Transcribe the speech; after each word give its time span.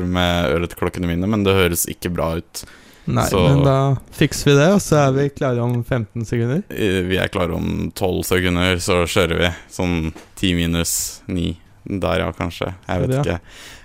med 0.00 0.46
ørretklokkene 0.54 1.06
mine, 1.10 1.28
men 1.28 1.42
det 1.44 1.52
høres 1.52 1.84
ikke 1.90 2.08
bra 2.14 2.36
ut. 2.38 2.64
Nei, 3.04 3.26
Så- 3.28 3.42
men 3.42 3.62
da 3.64 3.96
fikser 4.12 4.44
vi 4.44 4.54
det, 4.56 4.68
og 4.72 4.80
så 4.80 5.08
er 5.08 5.12
vi 5.12 5.28
klare 5.28 5.58
om 5.60 5.82
15 5.84 6.24
sekunder. 6.24 6.62
Eh, 6.70 7.02
Vi 7.02 7.16
er 7.18 7.28
klare 7.28 7.52
om 7.54 7.90
tolv 7.94 8.24
sekunder, 8.24 8.76
så 8.76 9.04
kjører 9.04 9.38
vi. 9.38 9.50
Sånn 9.68 10.14
10 10.36 10.54
minus 10.54 11.20
9. 11.28 11.58
Der, 11.84 12.18
ja, 12.20 12.32
kanskje. 12.32 12.74
Jeg 12.88 13.00
vet 13.08 13.26
ikke. 13.26 13.40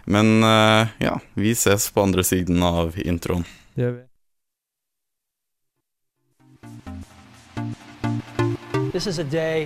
Men 0.05 0.43
uh, 0.43 0.87
ja, 1.01 1.17
vi 1.35 1.53
ses 1.55 1.89
på 1.91 2.03
andre 2.03 2.21
siden 2.23 2.61
av 2.63 2.93
introen. 2.95 3.43
Det 3.75 3.83
gjør 3.83 3.95
vi. 3.97 4.03
This 8.93 9.07
is 9.07 9.17
a 9.19 9.23
day 9.23 9.65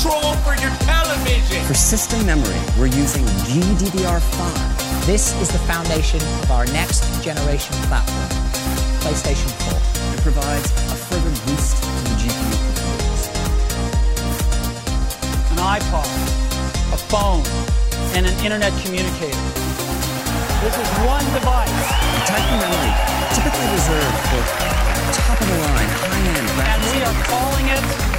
control 0.00 0.32
for 0.40 0.56
your 0.56 0.70
television. 0.88 1.62
For 1.66 1.74
system 1.74 2.24
memory, 2.24 2.56
we're 2.78 2.86
using 2.86 3.24
GDDR5. 3.44 5.04
This 5.04 5.38
is 5.42 5.48
the 5.52 5.58
foundation 5.68 6.20
of 6.40 6.50
our 6.50 6.64
next 6.66 7.04
generation 7.22 7.74
platform, 7.84 8.28
PlayStation 9.04 9.50
4. 9.68 9.76
It 10.14 10.20
provides 10.22 10.72
a 10.88 10.96
further 10.96 11.28
boost 11.44 11.76
to 11.82 11.88
the 12.08 12.16
GPU 12.16 12.56
performance. 12.64 13.28
An 15.52 15.58
iPod, 15.60 16.08
a 16.94 17.00
phone, 17.12 17.44
and 18.16 18.24
an 18.24 18.32
internet 18.40 18.72
communicator. 18.80 19.44
This 20.64 20.76
is 20.80 20.88
one 21.04 21.24
device, 21.36 21.68
The 21.68 22.24
type 22.24 22.46
of 22.48 22.56
memory 22.56 22.92
typically 23.36 23.68
reserved 23.76 24.16
for 24.32 24.42
top-of-the-line, 25.12 25.90
high-end 26.08 26.48
and 26.56 26.80
we 26.88 27.04
are 27.04 27.24
calling 27.24 27.68
it. 27.68 28.09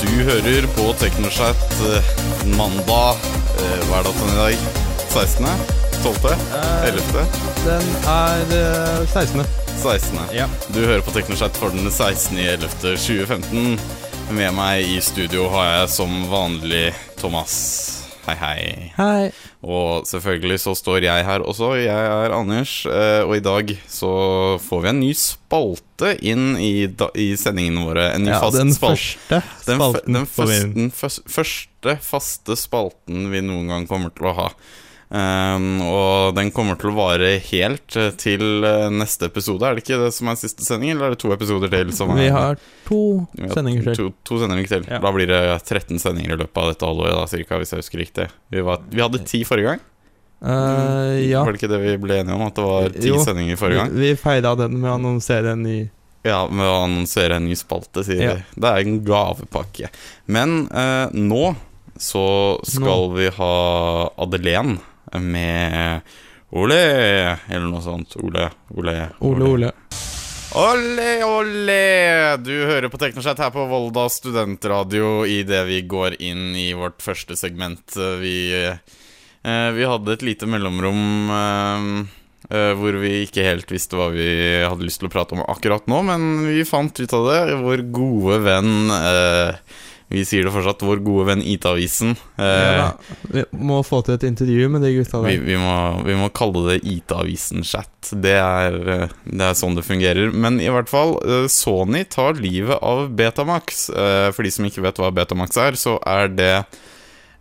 Du 0.00 0.12
hører 0.24 0.66
på 0.76 0.92
Teknoshat 1.00 1.80
eh, 1.90 2.10
mandag 2.56 3.18
eh, 3.58 3.80
Hva 3.88 3.98
er 3.98 4.06
datoen 4.06 4.30
i 4.30 4.38
dag? 4.38 4.54
16.? 5.10 5.46
12.? 6.04 6.30
11.? 6.86 7.26
Den 7.64 7.90
er 8.12 8.54
eh, 8.60 9.02
16. 9.10 9.42
16. 9.82 10.20
Ja. 10.36 10.46
Du 10.70 10.80
hører 10.84 11.02
på 11.02 11.10
Teknoshat 11.16 11.58
for 11.58 11.74
den 11.74 11.90
16.11.2015. 11.90 13.78
Med 14.30 14.54
meg 14.54 14.88
i 14.94 15.00
studio 15.02 15.50
har 15.52 15.72
jeg 15.80 15.94
som 15.98 16.18
vanlig 16.30 16.90
Thomas. 17.18 18.05
Hei, 18.26 18.34
hei. 18.40 18.92
Hei. 18.96 19.26
Og 19.62 20.06
selvfølgelig 20.08 20.58
så 20.64 20.72
står 20.74 21.04
jeg 21.06 21.26
her 21.28 21.44
også. 21.46 21.68
Jeg 21.78 22.08
er 22.10 22.34
Anders, 22.34 22.72
eh, 22.90 23.22
og 23.22 23.36
i 23.36 23.42
dag 23.44 23.70
så 23.86 24.10
får 24.64 24.82
vi 24.82 24.90
en 24.90 24.98
ny 25.04 25.12
spalte 25.14 26.10
inn 26.26 26.56
i, 26.58 26.88
da, 26.90 27.06
i 27.14 27.28
sendingene 27.38 27.84
våre. 27.86 28.08
En 28.16 28.26
ny 28.26 28.32
Ja, 28.32 28.40
fast 28.42 28.58
den 28.58 28.74
spalte. 28.74 28.98
første 28.98 29.68
Den, 29.68 29.78
spalten 29.78 30.18
den, 30.18 30.26
får 30.26 30.50
vi 30.50 30.58
den 30.74 30.90
første 30.90 31.96
faste 32.02 32.56
spalten 32.58 33.30
vi 33.30 33.44
noen 33.46 33.70
gang 33.70 33.86
kommer 33.86 34.10
til 34.16 34.26
å 34.32 34.34
ha. 34.40 34.48
Um, 35.06 35.78
og 35.86 36.32
den 36.34 36.48
kommer 36.50 36.74
til 36.80 36.90
å 36.90 36.96
vare 36.96 37.36
helt 37.52 37.94
eh, 37.94 38.08
til 38.18 38.64
eh, 38.66 38.88
neste 38.90 39.28
episode. 39.30 39.62
Er 39.62 39.76
det 39.78 39.84
ikke 39.84 40.00
det 40.00 40.08
som 40.16 40.26
er 40.32 40.38
siste 40.40 40.66
sending, 40.66 40.90
eller 40.96 41.12
er 41.12 41.14
det 41.14 41.20
to 41.22 41.30
episoder 41.30 41.70
til? 41.70 41.92
Som 41.94 42.10
er, 42.16 42.24
Vi 42.24 42.30
har 42.34 42.58
to 42.88 43.02
Vi 43.36 43.44
har 43.44 43.52
sendinger 43.54 43.86
til. 43.86 43.98
To, 44.00 44.06
to 44.26 44.40
sendinger 44.42 44.72
til. 44.72 44.88
Ja. 44.90 44.98
Da 45.04 45.12
blir 45.14 45.30
det 45.30 45.42
13 45.62 46.00
sendinger 46.02 46.34
i 46.34 46.40
løpet 46.40 46.58
av 46.58 46.72
dette 46.72 46.88
halvåret, 46.90 47.14
da, 47.14 47.28
cirka, 47.30 47.60
hvis 47.62 47.70
jeg 47.76 47.84
husker 47.84 48.02
riktig. 48.02 48.26
Vi, 48.50 48.64
var, 48.66 48.82
vi 48.90 49.04
hadde 49.04 49.20
ti 49.30 49.44
forrige 49.46 49.76
gang. 49.76 49.84
Uh, 50.42 51.14
ja. 51.22 51.44
Var 51.46 51.54
det 51.54 51.60
ikke 51.62 51.70
det 51.70 51.78
vi 51.84 51.94
ble 52.02 52.18
enige 52.20 52.34
om? 52.36 52.42
At 52.48 52.58
det 52.58 52.66
var 52.66 52.90
ti 52.98 53.08
Jo. 53.12 53.20
sendinger 53.24 53.56
forrige 53.62 53.84
gang? 53.84 53.94
Vi, 53.94 54.10
vi 54.10 54.18
feida 54.20 54.56
den 54.58 54.74
med 54.82 54.90
å 54.90 54.96
annonsere 54.98 55.54
en 55.54 55.62
ny 55.64 55.78
Ja, 56.26 56.42
med 56.50 56.66
å 56.66 56.82
annonsere 56.82 57.38
en 57.38 57.46
ny 57.46 57.54
spalte, 57.56 58.02
sier 58.04 58.20
Ja. 58.26 58.34
de. 58.34 58.58
Det 58.58 58.74
er 58.74 58.82
en 58.82 58.98
gavepakke. 59.06 59.88
Men 60.26 60.66
uh, 60.74 61.06
nå 61.14 61.54
så 61.96 62.26
skal 62.66 63.06
vi 63.14 63.30
ha 63.38 63.54
Adelén 64.20 64.74
med 65.20 66.00
Ole, 66.56 66.82
eller 67.48 67.66
noe 67.66 67.82
sånt. 67.84 68.16
Ole, 68.22 68.48
Ole, 68.76 69.00
Ole 69.26 69.50
Ole. 69.56 69.72
Ole, 70.56 71.24
ole! 71.26 72.36
Du 72.40 72.52
hører 72.54 72.88
på 72.88 73.00
Teknoshat 73.00 73.40
her 73.42 73.50
på 73.52 73.66
Volda 73.68 74.06
studentradio 74.08 75.26
idet 75.28 75.64
vi 75.68 75.82
går 75.84 76.16
inn 76.22 76.54
i 76.56 76.70
vårt 76.72 77.02
første 77.04 77.36
segment. 77.36 77.96
Vi, 78.22 78.36
eh, 78.54 79.70
vi 79.76 79.88
hadde 79.90 80.14
et 80.14 80.24
lite 80.24 80.48
mellomrom 80.48 81.32
eh, 81.34 81.90
eh, 82.48 82.72
hvor 82.78 82.96
vi 83.02 83.26
ikke 83.26 83.44
helt 83.44 83.74
visste 83.74 83.98
hva 83.98 84.08
vi 84.14 84.30
hadde 84.62 84.86
lyst 84.86 85.02
til 85.02 85.10
å 85.10 85.12
prate 85.12 85.36
om 85.36 85.44
akkurat 85.44 85.90
nå, 85.90 86.00
men 86.08 86.46
vi 86.46 86.64
fant 86.64 86.94
ut 86.94 87.16
av 87.18 87.28
det. 87.28 87.42
Vår 87.66 87.84
gode 87.92 88.40
venn 88.46 88.94
eh, 88.96 89.76
Vi 90.08 90.22
sier 90.24 90.44
det 90.46 90.52
fortsatt, 90.54 90.84
vår 90.86 91.00
gode 91.02 91.24
venn 91.26 91.40
IT-avisen. 91.42 92.12
eh, 92.38 92.76
Ja, 92.78 92.92
vi 93.32 93.42
må 93.58 93.80
få 93.82 94.04
til 94.06 94.14
et 94.14 94.22
intervju 94.28 94.68
med 94.70 94.82
de 94.86 94.92
gutta 94.94 95.18
vi, 95.24 95.32
der. 95.34 95.44
vi, 95.48 95.56
må, 95.58 96.04
vi 96.06 96.14
må 96.14 96.28
kalle 96.30 96.62
det 96.68 96.76
IT-avisen-chat. 96.86 98.12
Det, 98.14 98.36
eh, 98.38 99.08
det 99.26 99.48
er 99.48 99.56
sånn 99.58 99.74
det 99.74 99.82
fungerer. 99.82 100.30
Men 100.32 100.60
i 100.62 100.68
hvert 100.70 100.88
fall, 100.88 101.16
eh, 101.26 101.48
Sony 101.50 102.04
tar 102.06 102.38
livet 102.38 102.78
av 102.86 103.08
Betamax. 103.18 103.88
Eh, 103.90 104.30
For 104.30 104.46
de 104.46 104.52
som 104.54 104.64
ikke 104.68 104.84
vet 104.86 105.00
hva 105.02 105.10
Betamax 105.10 105.56
er, 105.58 105.72
så 105.80 105.96
er 106.06 106.28
det 106.38 106.52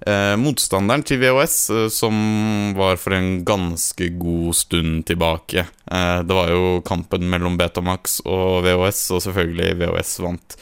eh, 0.05 0.33
motstanderen 0.41 1.05
til 1.05 1.21
VHS, 1.21 1.59
eh, 1.69 1.85
som 1.93 2.73
var 2.77 2.97
for 2.97 3.13
en 3.13 3.43
ganske 3.45 4.09
god 4.17 4.57
stund 4.57 5.05
tilbake. 5.05 5.67
Eh, 5.85 6.17
det 6.25 6.33
var 6.33 6.49
jo 6.49 6.81
kampen 6.85 7.29
mellom 7.29 7.57
Betamax 7.61 8.19
og 8.25 8.65
VHS, 8.65 9.05
og 9.15 9.21
selvfølgelig 9.29 9.77
VHS 9.85 10.17
vant. 10.25 10.57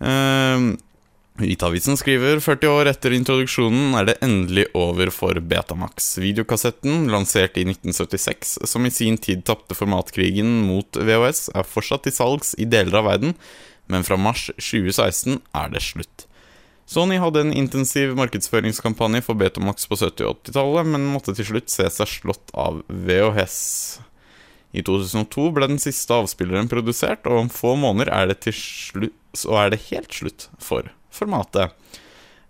Eh, 0.00 0.70
IT-avisen 1.44 1.96
skriver 1.98 2.40
40 2.42 2.70
år 2.70 2.88
etter 2.90 3.14
introduksjonen 3.16 3.96
er 3.98 4.06
det 4.08 4.14
endelig 4.24 4.68
over 4.78 5.10
for 5.14 5.38
Betamax. 5.40 6.12
Videokassetten, 6.22 7.08
lansert 7.12 7.58
i 7.58 7.64
1976, 7.66 8.58
som 8.68 8.86
i 8.86 8.92
sin 8.94 9.18
tid 9.18 9.42
tapte 9.48 9.76
formatkrigen 9.78 10.60
mot 10.68 10.98
VHS, 10.98 11.48
er 11.56 11.66
fortsatt 11.66 12.06
til 12.06 12.14
salgs 12.14 12.54
i 12.60 12.68
deler 12.68 13.00
av 13.00 13.08
verden, 13.10 13.34
men 13.90 14.06
fra 14.06 14.20
mars 14.20 14.46
2016 14.58 15.40
er 15.58 15.74
det 15.74 15.82
slutt. 15.82 16.26
Sony 16.86 17.18
hadde 17.22 17.42
en 17.42 17.52
intensiv 17.56 18.14
markedsføringskampanje 18.18 19.24
for 19.26 19.38
Betamax 19.38 19.88
på 19.88 19.98
70- 19.98 20.28
og 20.28 20.40
80-tallet, 20.44 20.94
men 20.94 21.10
måtte 21.14 21.34
til 21.38 21.48
slutt 21.52 21.72
se 21.72 21.90
seg 21.90 22.14
slått 22.20 22.54
av 22.54 22.82
VHS. 22.86 23.60
I 24.72 24.86
2002 24.86 25.50
ble 25.56 25.68
den 25.74 25.82
siste 25.82 26.16
avspilleren 26.16 26.70
produsert, 26.70 27.26
og 27.28 27.44
om 27.44 27.52
få 27.52 27.74
måneder 27.80 28.12
er 28.12 28.32
det, 28.32 28.54
slutt, 28.56 29.16
er 29.48 29.72
det 29.72 29.84
helt 29.90 30.12
slutt 30.22 30.50
for 30.60 30.92
formatet. 31.14 31.76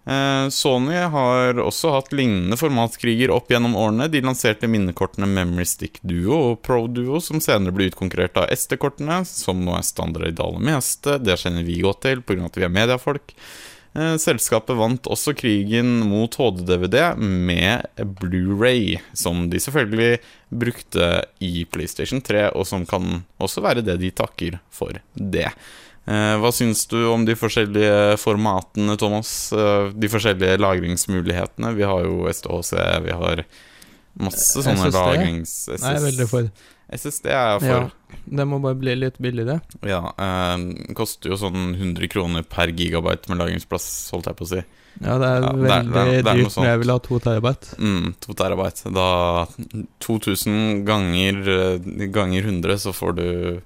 Eh, 0.05 0.49
Sony 0.49 0.95
har 0.95 1.59
også 1.63 1.93
hatt 1.95 2.13
lignende 2.17 2.59
formatkriger 2.59 3.31
opp 3.31 3.53
gjennom 3.53 3.77
årene. 3.79 4.09
De 4.11 4.23
lanserte 4.25 4.71
minnekortene 4.71 5.29
Memory 5.31 5.67
Stick 5.69 6.01
Duo 6.03 6.39
og 6.51 6.63
Pro 6.67 6.87
Duo, 6.91 7.21
som 7.23 7.43
senere 7.43 7.75
ble 7.75 7.91
utkonkurrert 7.93 8.41
av 8.43 8.51
SD-kortene, 8.51 9.23
som 9.29 9.63
nå 9.63 9.77
er 9.79 9.87
standard 9.87 10.27
i 10.27 10.35
det 10.35 10.43
aller 10.43 10.65
meste. 10.73 11.21
Det 11.23 11.39
kjenner 11.39 11.67
vi 11.67 11.83
godt 11.85 12.03
til 12.07 12.25
pga. 12.27 12.49
at 12.51 12.59
vi 12.59 12.67
er 12.67 12.75
mediefolk. 12.81 13.37
Eh, 13.95 14.17
Selskapet 14.17 14.77
vant 14.77 15.07
også 15.07 15.37
krigen 15.39 16.01
mot 16.09 16.35
HD-DVD 16.35 17.15
med 17.21 17.87
Blu-ray, 18.19 18.99
som 19.13 19.47
de 19.53 19.61
selvfølgelig 19.61 20.19
brukte 20.49 21.13
i 21.39 21.63
PlayStation 21.65 22.21
3, 22.25 22.49
og 22.57 22.67
som 22.67 22.87
kan 22.89 23.23
også 23.39 23.63
være 23.63 23.85
det 23.87 24.01
de 24.01 24.11
takker 24.11 24.59
for 24.73 24.99
det. 25.15 25.51
Eh, 26.07 26.35
hva 26.43 26.51
syns 26.51 26.87
du 26.91 26.97
om 27.07 27.25
de 27.25 27.37
forskjellige 27.39 28.17
formatene, 28.19 28.97
Thomas? 28.99 29.53
Eh, 29.55 29.93
de 29.95 30.09
forskjellige 30.11 30.59
lagringsmulighetene? 30.59 31.75
Vi 31.79 31.83
har 31.87 32.03
jo 32.09 32.27
SDHC, 32.27 32.73
vi 33.07 33.13
har 33.13 33.45
masse 34.19 34.63
sånne 34.65 34.89
SSD? 34.91 34.97
lagrings... 34.99 35.53
Nei, 35.79 35.93
er 35.95 36.07
veldig 36.09 36.27
for. 36.29 36.49
SSD 36.93 37.27
er 37.31 37.39
jeg 37.61 37.71
Ja. 37.71 37.79
for. 37.87 37.93
Det 38.29 38.45
må 38.47 38.59
bare 38.61 38.77
bli 38.77 38.95
litt 38.99 39.17
billigere. 39.23 39.61
Ja, 39.89 40.11
eh, 40.19 40.93
koster 40.99 41.31
jo 41.31 41.39
sånn 41.41 41.71
100 41.79 42.09
kroner 42.13 42.43
per 42.45 42.69
gigabyte 42.75 43.31
med 43.31 43.39
lagringsplass, 43.39 43.87
holdt 44.13 44.27
jeg 44.29 44.37
på 44.37 44.45
å 44.45 44.51
si. 44.51 44.61
Ja, 45.01 45.15
det 45.17 45.29
er 45.31 45.41
Ja, 45.41 45.41
det 45.41 45.49
er- 45.49 45.55
veldig 45.55 45.93
det 45.93 45.97
er- 46.03 46.23
det 46.23 46.27
er 46.27 46.37
dyrt, 46.43 46.57
men 46.59 46.67
jeg 46.69 46.79
vil 46.83 46.91
ha 46.91 46.99
to 46.99 47.19
terabyte. 47.21 47.77
Mm, 47.79 48.15
2 48.21 48.35
terabyte. 48.37 48.93
Da 48.93 49.47
2000 50.01 50.85
ganger, 50.85 51.39
eh, 51.49 51.79
ganger 52.13 52.43
100, 52.43 52.75
så 52.77 52.93
får 52.93 53.15
du 53.17 53.63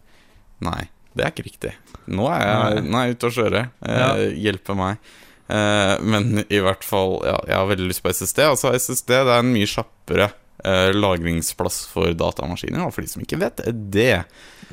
Nei, 0.61 0.89
det 1.17 1.25
er 1.25 1.33
ikke 1.33 1.47
riktig. 1.47 1.73
Nå 2.13 2.27
er 2.31 2.43
jeg, 2.45 2.83
nå 2.87 2.99
er 3.01 3.07
jeg 3.09 3.17
ute 3.17 3.29
å 3.31 3.37
kjøre. 3.41 3.63
Eh, 3.83 3.97
Ja. 3.97 4.11
Hjelpe 4.47 4.77
meg. 4.79 5.13
Eh, 5.49 5.95
men 6.03 6.43
i 6.51 6.59
hvert 6.63 6.85
fall, 6.87 7.21
ja, 7.27 7.37
jeg 7.47 7.57
har 7.57 7.71
veldig 7.71 7.89
lyst 7.91 8.03
på 8.05 8.13
SSD. 8.13 8.43
Altså 8.47 8.73
SSD 8.77 9.13
det 9.15 9.23
er 9.31 9.41
en 9.41 9.53
mye 9.55 9.69
kjappere 9.71 10.29
eh, 10.65 10.91
lagringsplass 10.97 11.85
for 11.93 12.13
datamaskiner. 12.19 12.85
Og 12.87 12.95
for 12.95 13.07
de 13.07 13.13
som 13.13 13.25
ikke 13.25 13.41
vet 13.43 13.63
det, 13.95 14.25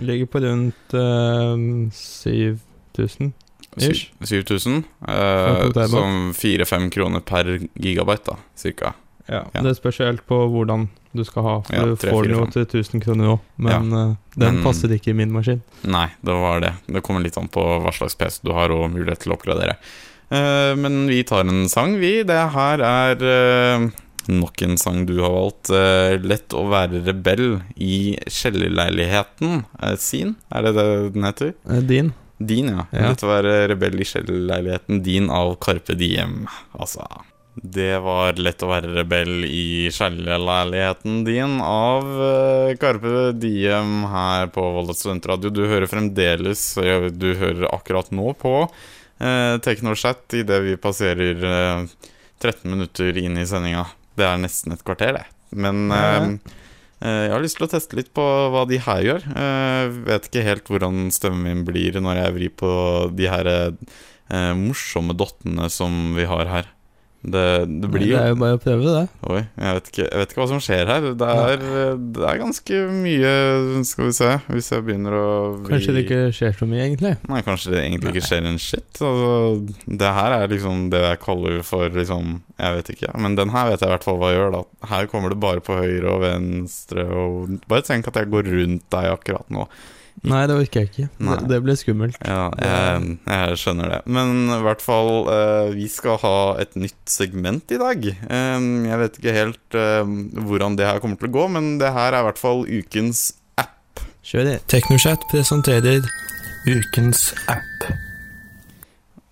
Ligger 0.01 0.25
på 0.25 0.39
rundt 0.41 0.95
uh, 0.97 1.53
7000. 1.93 3.33
7000, 3.77 4.83
Fra 5.05 5.69
eh, 5.69 5.87
som 5.89 6.33
fire-fem 6.37 6.89
kroner 6.93 7.21
per 7.25 7.55
gigabyte, 7.73 8.33
da, 8.33 8.37
cirka. 8.57 8.93
Ja, 9.29 9.45
Ja. 9.53 9.61
Det 9.63 9.75
spørs 9.77 9.99
helt 10.03 10.25
på 10.27 10.35
hvordan 10.51 10.89
du 11.15 11.23
skal 11.23 11.43
ha, 11.43 11.53
for 11.61 11.75
Ja, 11.75 11.85
du 11.85 11.95
får 11.95 12.23
den 12.27 12.33
jo 12.35 12.45
til 12.51 12.65
1000 12.65 13.03
kroner 13.05 13.35
òg, 13.35 13.39
men 13.57 13.93
eh, 13.93 14.15
den 14.35 14.55
Men- 14.55 14.63
passer 14.63 14.89
ikke 14.91 15.09
i 15.11 15.13
min 15.13 15.31
maskin. 15.31 15.61
Nei, 15.83 16.07
det 16.23 16.33
var 16.33 16.59
det. 16.59 16.73
Det 16.87 17.03
kommer 17.03 17.21
litt 17.23 17.37
an 17.37 17.47
på 17.47 17.61
hva 17.83 17.93
slags 17.93 18.15
PC 18.15 18.41
du 18.43 18.51
har, 18.51 18.71
og 18.71 18.89
mulighet 18.91 19.19
til 19.23 19.31
å 19.31 19.37
oppgradere. 19.37 19.77
Uh, 20.33 20.73
men 20.75 21.05
vi 21.07 21.21
tar 21.23 21.41
en 21.45 21.67
sang, 21.69 21.99
vi. 21.99 22.23
Det 22.23 22.39
her 22.55 22.81
er 22.81 23.15
uh, 23.21 23.89
nok 24.27 24.61
en 24.65 24.77
sang 24.77 25.05
du 25.05 25.19
har 25.21 25.29
valgt. 25.29 25.69
'Lett 25.69 26.55
å 26.57 26.63
være 26.71 27.03
rebell 27.05 27.61
i 27.77 28.17
kjellerleiligheten' 28.27 29.63
sin. 29.99 30.35
Er 30.51 30.61
det 30.63 30.73
det 30.75 31.13
den 31.13 31.23
heter? 31.23 31.53
Din? 31.85 32.13
Din, 32.39 32.67
ja. 32.71 32.85
Ja. 32.91 33.09
Lett 33.11 33.21
å 33.23 33.29
være 33.29 33.67
rebell 33.69 33.99
i 34.01 34.07
kjellerleiligheten 34.07 35.03
din 35.03 35.29
av 35.29 35.55
Carpe 35.59 35.93
Diem. 35.95 36.47
Altså 36.73 37.05
Det 37.55 37.99
var 38.01 38.39
lett 38.41 38.63
å 38.65 38.69
være 38.71 38.93
rebell 38.95 39.43
i 39.45 39.89
kjellerleiligheten 39.93 41.19
din 41.27 41.59
av 41.61 42.07
Karpe 42.81 43.31
Diem 43.37 44.07
her 44.09 44.49
på 44.53 44.63
Volda 44.77 44.95
studentradio. 44.97 45.51
Du 45.53 45.61
hører 45.69 45.89
fremdeles 45.91 46.65
eh, 46.81 47.09
Du 47.13 47.29
hører 47.37 47.69
akkurat 47.69 48.09
nå 48.15 48.33
på 48.41 48.55
eh, 48.65 49.59
Teknochat 49.61 50.39
idet 50.41 50.63
vi 50.65 50.79
passerer 50.81 51.45
eh, 51.51 51.85
13 52.41 52.65
minutter 52.73 53.21
inn 53.21 53.37
i 53.37 53.45
sendinga. 53.47 53.85
Det 54.17 54.25
er 54.27 54.41
nesten 54.41 54.73
et 54.73 54.83
kvarter, 54.85 55.21
det. 55.21 55.25
Men 55.53 55.85
eh, 55.93 56.59
Eh, 57.03 57.25
Jeg 57.27 57.33
har 57.35 57.43
lyst 57.43 57.57
til 57.59 57.67
å 57.67 57.71
teste 57.71 57.97
litt 57.99 58.13
på 58.15 58.23
hva 58.53 58.63
de 58.69 58.79
her 58.79 59.01
gjør. 59.03 59.25
Eh, 59.35 59.95
vet 60.07 60.29
ikke 60.29 60.45
helt 60.45 60.69
hvordan 60.71 61.09
stemmen 61.11 61.43
min 61.43 61.65
blir 61.67 61.99
når 61.99 62.21
jeg 62.21 62.35
vrir 62.37 62.53
på 62.63 62.71
de 63.11 63.27
her 63.31 63.49
eh, 63.51 64.53
morsomme 64.55 65.15
dottene 65.19 65.67
som 65.73 66.13
vi 66.15 66.27
har 66.29 66.47
her. 66.51 66.69
Det, 67.23 67.43
det 67.79 67.87
blir 67.87 68.09
Det 68.11 68.19
er 68.19 68.31
jo 68.33 68.37
bare 68.41 68.57
å 68.57 68.59
prøve, 68.59 68.83
det. 68.83 69.03
Oi, 69.31 69.41
jeg 69.55 69.75
vet, 69.77 69.85
ikke, 69.91 70.03
jeg 70.03 70.19
vet 70.19 70.33
ikke 70.33 70.41
hva 70.41 70.47
som 70.51 70.59
skjer 70.63 70.89
her. 70.91 71.05
Det 71.21 71.29
er, 71.43 71.61
det 72.17 72.25
er 72.27 72.41
ganske 72.41 72.81
mye 72.97 73.31
Skal 73.87 74.09
vi 74.09 74.15
se, 74.17 74.31
hvis 74.51 74.71
jeg 74.73 74.83
begynner 74.89 75.15
å 75.15 75.29
bli... 75.55 75.71
Kanskje 75.71 75.95
det 75.95 76.03
ikke 76.03 76.19
skjer 76.35 76.57
så 76.59 76.67
mye, 76.67 76.81
egentlig. 76.83 77.13
Nei, 77.31 77.39
kanskje 77.47 77.71
det 77.71 77.79
egentlig 77.85 78.11
ikke 78.11 78.25
skjer 78.27 78.49
en 78.51 78.59
shit. 78.59 78.89
Altså, 78.99 79.87
det 80.03 80.13
her 80.19 80.37
er 80.41 80.51
liksom 80.51 80.85
det 80.91 81.03
jeg 81.05 81.23
kaller 81.23 81.63
for 81.67 81.95
liksom 81.95 82.35
Jeg 82.59 82.77
vet 82.79 82.93
ikke, 82.97 83.15
men 83.23 83.39
den 83.39 83.55
her 83.55 83.71
vet 83.71 83.79
jeg 83.79 83.87
i 83.87 83.95
hvert 83.95 84.07
fall 84.09 84.19
hva 84.19 84.35
gjør. 84.35 84.53
da 84.57 84.91
Her 84.91 85.07
kommer 85.11 85.31
det 85.31 85.39
bare 85.47 85.63
på 85.63 85.79
høyre 85.79 86.17
og 86.17 86.23
venstre 86.27 87.07
og 87.07 87.59
Bare 87.71 87.87
tenk 87.87 88.11
at 88.11 88.19
jeg 88.19 88.31
går 88.33 88.51
rundt 88.51 88.89
deg 88.91 89.11
akkurat 89.15 89.47
nå. 89.53 89.69
Nei, 90.23 90.43
det 90.47 90.55
orker 90.55 90.83
jeg 90.83 90.89
ikke. 90.91 91.05
Nei. 91.25 91.37
Det, 91.49 91.57
ble 91.65 91.75
skummelt. 91.75 92.19
Ja, 92.23 92.45
jeg, 92.61 93.15
jeg 93.27 93.57
skjønner 93.59 93.89
det. 93.91 93.99
Men 94.15 94.45
i 94.55 94.59
hvert 94.63 94.83
fall, 94.83 95.11
eh, 95.33 95.73
vi 95.75 95.89
skal 95.91 96.19
ha 96.21 96.37
et 96.63 96.77
nytt 96.79 97.01
segment 97.11 97.73
i 97.73 97.79
dag. 97.81 98.05
Jeg 98.07 99.01
vet 99.01 99.19
ikke 99.19 99.35
helt 99.35 99.79
eh, 99.79 100.13
hvordan 100.47 100.77
det 100.79 100.87
her 100.87 101.01
kommer 101.03 101.19
til 101.19 101.31
å 101.31 101.35
gå, 101.39 101.47
men 101.57 101.73
det 101.81 101.91
her 101.97 102.13
er 102.13 102.21
i 102.21 102.27
hvert 102.29 102.39
fall 102.39 102.63
ukens 102.69 103.25
app. 103.59 104.05
Kjør 104.23 104.47
det. 104.51 104.57
TeknoChat 104.71 105.27
presenterer 105.33 106.05
ukens 106.69 107.31
app. 107.51 107.89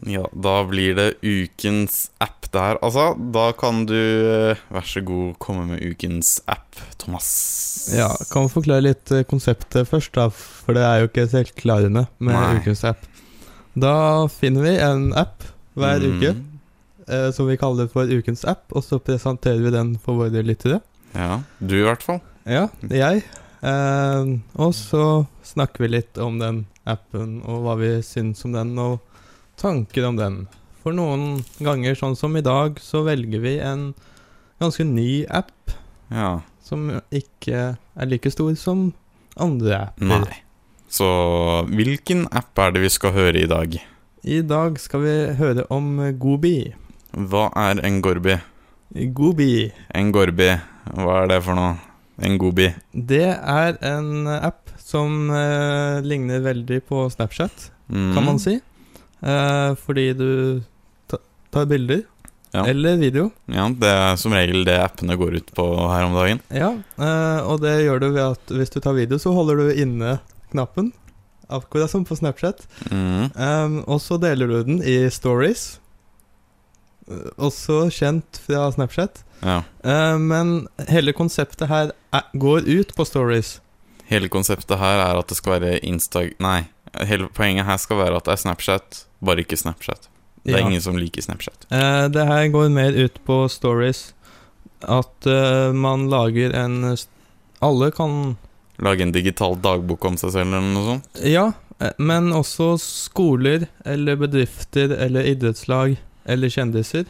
Ja, 0.09 0.25
da 0.33 0.63
blir 0.65 0.97
det 0.97 1.09
ukens 1.21 2.07
app 2.19 2.40
der, 2.53 2.77
altså. 2.83 3.15
Da 3.31 3.51
kan 3.57 3.85
du, 3.89 3.95
eh, 3.95 4.59
vær 4.73 4.85
så 4.87 5.01
god, 5.05 5.37
komme 5.39 5.65
med 5.69 5.81
ukens 5.83 6.39
app, 6.51 6.75
Thomas. 7.01 7.29
Ja, 7.95 8.09
Kan 8.31 8.47
vi 8.47 8.53
forklare 8.55 8.83
litt 8.85 9.11
eh, 9.11 9.23
konseptet 9.23 9.87
først, 9.89 10.11
da? 10.17 10.29
For 10.31 10.73
det 10.77 10.83
er 10.83 11.01
jo 11.03 11.07
ikke 11.11 11.27
helt 11.31 11.55
klarende 11.55 12.07
med 12.19 12.35
Nei. 12.35 12.59
ukens 12.59 12.83
app. 12.87 13.05
Da 13.75 14.27
finner 14.27 14.61
vi 14.67 14.75
en 14.83 15.13
app 15.15 15.43
hver 15.79 15.99
Mm. 16.03 16.17
uke 16.19 16.31
eh, 17.07 17.31
som 17.31 17.47
vi 17.47 17.55
kaller 17.57 17.87
for 17.91 18.05
ukens 18.11 18.43
app, 18.45 18.65
og 18.75 18.83
så 18.83 18.99
presenterer 18.99 19.61
vi 19.63 19.71
den 19.71 19.95
for 19.99 20.15
våre 20.19 20.43
lyttere. 20.43 20.81
Ja, 21.15 21.41
du 21.59 21.75
i 21.79 21.83
hvert 21.87 22.03
fall. 22.03 22.19
Ja, 22.45 22.67
jeg. 22.89 23.23
Eh, 23.63 24.31
og 24.55 24.73
så 24.75 25.25
snakker 25.43 25.83
vi 25.85 25.93
litt 25.97 26.17
om 26.17 26.39
den 26.39 26.65
appen, 26.87 27.41
og 27.45 27.63
hva 27.65 27.75
vi 27.79 27.91
syns 28.03 28.43
om 28.45 28.53
den, 28.55 28.77
og 28.79 28.99
tanker 29.61 30.07
om 30.07 30.15
den. 30.17 30.47
For 30.81 30.93
noen 30.97 31.43
ganger, 31.61 31.93
sånn 31.99 32.15
som 32.17 32.35
i 32.37 32.41
dag, 32.45 32.79
så 32.81 33.03
velger 33.05 33.41
vi 33.43 33.57
en 33.61 33.91
ganske 34.61 34.85
ny 34.87 35.25
app 35.29 35.75
Ja, 36.11 36.39
som 36.65 36.87
ikke 37.13 37.75
er 37.95 38.05
like 38.09 38.31
stor 38.33 38.53
som 38.59 38.93
andre 39.37 39.77
apper. 39.91 40.25
nei. 40.25 40.39
Så 40.91 41.05
hvilken 41.71 42.25
app 42.35 42.57
er 42.59 42.71
det 42.75 42.81
vi 42.83 42.89
skal 42.91 43.13
høre 43.15 43.43
i 43.43 43.47
dag? 43.47 43.77
I 44.23 44.41
dag 44.41 44.77
skal 44.79 45.01
vi 45.05 45.13
høre 45.39 45.63
om 45.71 45.95
Gobi. 46.19 46.73
Hva 47.13 47.49
er 47.57 47.79
en 47.85 48.01
gorbi? 48.01 48.35
Gobi, 49.15 49.71
En 49.95 50.11
gorbi, 50.11 50.49
hva 50.97 51.21
er 51.23 51.27
det 51.31 51.43
for 51.45 51.55
noe? 51.55 51.77
En 52.21 52.37
gobi? 52.37 52.67
det 52.93 53.23
er 53.39 53.77
en 53.81 54.27
app 54.27 54.69
som 54.77 55.29
eh, 55.31 56.01
ligner 56.03 56.41
veldig 56.43 56.81
på 56.89 57.05
Snapchat, 57.09 57.69
Mm. 57.91 58.13
kan 58.13 58.23
man 58.25 58.37
si. 58.39 58.53
Eh, 59.23 59.75
fordi 59.75 60.13
du 60.15 60.61
ta 61.51 61.65
bilder, 61.69 62.03
Ja. 62.53 62.65
eller 62.67 62.97
video. 62.99 63.29
Ja, 63.47 63.69
det 63.69 63.87
er 63.87 64.15
som 64.19 64.33
regel 64.35 64.65
det 64.67 64.75
appene 64.83 65.15
går 65.19 65.37
ut 65.39 65.51
på 65.55 65.65
her 65.87 66.03
om 66.09 66.15
dagen. 66.17 66.41
Ja, 66.51 66.71
eh, 66.99 67.39
og 67.47 67.61
det 67.63 67.77
gjør 67.85 67.99
du 68.03 68.09
ved 68.11 68.23
at 68.25 68.51
hvis 68.51 68.73
du 68.73 68.79
tar 68.83 68.97
video, 68.97 69.17
så 69.21 69.31
holder 69.35 69.55
du 69.61 69.69
inne 69.85 70.17
knappen. 70.51 70.91
Akkurat 71.51 71.91
som 71.91 72.03
på 72.07 72.15
Snapchat. 72.15 72.63
Mm. 72.91 73.31
Um, 73.35 73.77
og 73.87 73.99
så 74.03 74.15
deler 74.19 74.47
du 74.47 74.63
den 74.63 74.77
i 74.83 75.09
stories. 75.11 75.79
Eh, 77.09 77.27
Også 77.39 77.89
kjent 77.91 78.39
fra 78.45 78.69
Snapchat. 78.71 79.23
Ja. 79.43 79.61
Eh, 79.83 80.17
men 80.19 80.67
hele 80.91 81.11
konseptet 81.17 81.67
her 81.71 81.91
er, 82.15 82.23
går 82.35 82.67
ut 82.67 82.93
på 82.95 83.05
stories. 83.07 83.57
Hele 84.11 84.27
konseptet 84.31 84.79
her 84.79 84.99
er 85.05 85.19
at 85.19 85.27
det 85.31 85.37
skal 85.39 85.59
være 85.59 85.79
Insta... 85.87 86.25
Nei, 86.43 86.65
hele 87.07 87.27
poenget 87.31 87.65
her 87.67 87.79
skal 87.79 87.99
være 88.01 88.19
at 88.19 88.27
det 88.27 88.33
er 88.35 88.41
Snapchat, 88.43 89.03
bare 89.23 89.43
ikke 89.43 89.59
Snapchat. 89.59 90.07
Det 90.43 90.53
er 90.55 90.59
Ja. 90.59 90.67
ingen 90.67 90.81
som 90.81 90.97
liker 90.97 91.21
Snapchat. 91.21 91.67
Eh, 91.69 92.07
det 92.09 92.25
her 92.25 92.47
går 92.49 92.69
mer 92.73 92.91
ut 92.97 93.19
på 93.25 93.47
stories. 93.49 94.13
At 94.81 95.27
eh, 95.27 95.71
man 95.71 96.09
lager 96.09 96.53
en 96.57 96.97
Alle 97.61 97.91
kan 97.91 98.37
Lage 98.81 99.03
en 99.03 99.11
digital 99.11 99.55
dagbok 99.61 100.05
om 100.05 100.15
seg 100.17 100.31
selv 100.33 100.55
eller 100.55 100.73
noe 100.73 100.85
sånt. 100.87 101.19
Ja, 101.23 101.51
eh, 101.79 101.91
men 101.99 102.31
også 102.33 102.79
skoler 102.81 103.67
eller 103.85 104.15
bedrifter 104.17 104.89
eller 104.97 105.21
idrettslag 105.21 105.99
eller 106.25 106.49
kjendiser. 106.49 107.05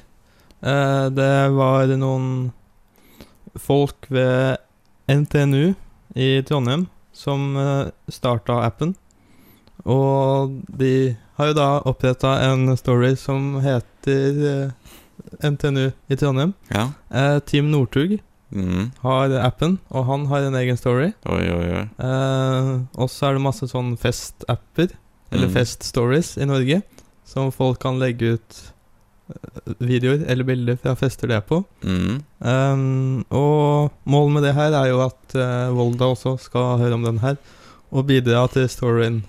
Eh, 0.61 1.09
det 1.09 1.51
var 1.55 1.87
noen 1.95 2.51
folk 3.55 4.09
ved 4.09 4.57
NTNU 5.07 5.73
i 6.15 6.41
Trondheim 6.43 6.87
som 7.13 7.55
uh, 7.55 7.89
starta 8.11 8.61
appen. 8.65 8.95
Og 9.85 10.61
de 10.67 11.17
har 11.41 11.51
jo 11.51 11.57
da 11.57 11.69
oppretta 11.89 12.35
en 12.47 12.75
story 12.79 13.15
som 13.19 13.55
heter 13.63 14.41
eh, 14.51 15.47
NTNU 15.51 15.87
i 16.11 16.17
Trondheim. 16.17 16.53
Ja. 16.73 16.91
Eh, 17.11 17.39
Team 17.49 17.71
Northug 17.73 18.19
Mm. 18.51 18.89
har 18.99 19.31
appen, 19.39 19.77
og 19.95 20.03
han 20.09 20.25
har 20.27 20.43
en 20.43 20.55
egen 20.59 20.75
story. 20.75 21.13
Oi, 21.23 21.45
oi, 21.55 21.67
oi. 21.71 21.83
Eh, 22.03 22.71
og 22.99 23.07
så 23.07 23.29
er 23.29 23.37
det 23.37 23.43
masse 23.45 23.63
sånn 23.71 23.93
festapper, 23.97 24.89
eller 25.31 25.47
Mm. 25.47 25.53
feststories 25.53 26.33
i 26.37 26.43
Norge, 26.49 26.81
som 27.23 27.47
folk 27.55 27.79
kan 27.79 27.95
legge 28.01 28.33
ut 28.35 28.57
eh, 29.31 29.71
videoer 29.79 30.25
eller 30.27 30.43
bilder 30.43 30.75
fra 30.83 30.97
fester 30.99 31.31
det 31.31 31.37
er 31.37 31.47
på. 31.47 31.61
Mm. 31.87 32.17
Um, 32.43 33.25
og 33.31 33.93
målet 34.03 34.33
med 34.35 34.43
det 34.43 34.53
her 34.59 34.75
er 34.81 34.89
jo 34.91 34.99
at 35.05 35.35
uh, 35.39 35.71
Volda 35.71 36.11
også 36.11 36.35
skal 36.43 36.75
høre 36.83 36.97
om 36.99 37.03
den 37.07 37.19
her, 37.23 37.37
og 37.89 38.07
bidra 38.11 38.49
til 38.51 38.67
storyen 38.67 39.23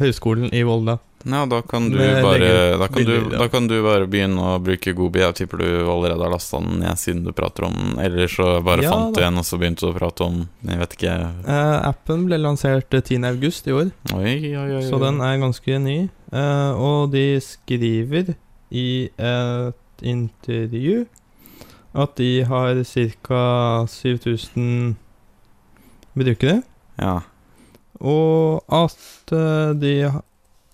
Høgskolen 0.00 0.48
i 0.56 0.62
Volda. 0.64 0.96
Ja, 1.24 1.46
da 1.48 1.62
kan 1.64 1.86
du 1.88 1.96
Med 1.96 2.18
bare 2.22 2.48
da 2.76 2.86
kan 2.92 3.04
du, 3.08 3.12
da 3.32 3.46
kan 3.48 3.66
du 3.70 3.78
bare 3.82 4.06
begynne 4.10 4.42
å 4.44 4.58
bruke 4.60 4.92
Gobi. 4.92 5.22
Jeg 5.22 5.34
tipper 5.38 5.62
du 5.62 5.68
allerede 5.88 6.20
har 6.20 6.32
lasta 6.34 6.60
den 6.60 6.82
ned 6.82 6.98
siden 7.00 7.22
du 7.24 7.30
prater 7.32 7.64
om 7.70 7.72
den. 7.78 7.94
Eller 8.04 8.28
så 8.28 8.58
bare 8.64 8.84
Ja, 8.84 8.90
fant 8.92 9.14
du 9.16 9.20
da. 9.22 9.28
en, 9.30 9.38
og 9.40 9.46
så 9.48 9.56
begynte 9.60 9.86
du 9.86 9.92
å 9.92 9.96
prate 9.96 10.26
om 10.26 10.42
Jeg 10.68 10.78
vet 10.82 10.96
ikke. 10.98 11.14
Eh, 11.48 11.88
appen 11.88 12.26
ble 12.28 12.36
lansert 12.42 12.92
eh, 12.92 13.00
10. 13.00 13.24
august 13.30 13.66
i 13.68 13.72
år, 13.72 13.88
Oi, 14.12 14.34
oi, 14.52 14.68
oi. 14.78 14.82
så 14.84 15.00
den 15.00 15.22
er 15.24 15.40
ganske 15.40 15.78
ny. 15.80 15.96
Eh, 16.34 16.72
og 16.76 17.10
de 17.14 17.24
skriver 17.40 18.34
i 18.74 18.86
et 19.16 20.02
intervju 20.04 21.06
at 21.94 22.16
de 22.18 22.30
har 22.42 22.80
ca. 23.22 23.86
7000 23.88 24.96
brukere. 26.18 26.60
Ja. 26.98 27.20
Og 28.02 28.64
at 28.68 29.32
eh, 29.32 29.72
de, 29.78 29.92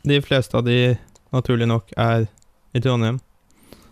de 0.03 0.21
fleste 0.25 0.57
av 0.57 0.65
de 0.65 0.97
naturlig 1.35 1.69
nok 1.71 1.93
er 1.97 2.27
i 2.73 2.83
Trondheim. 2.83 3.21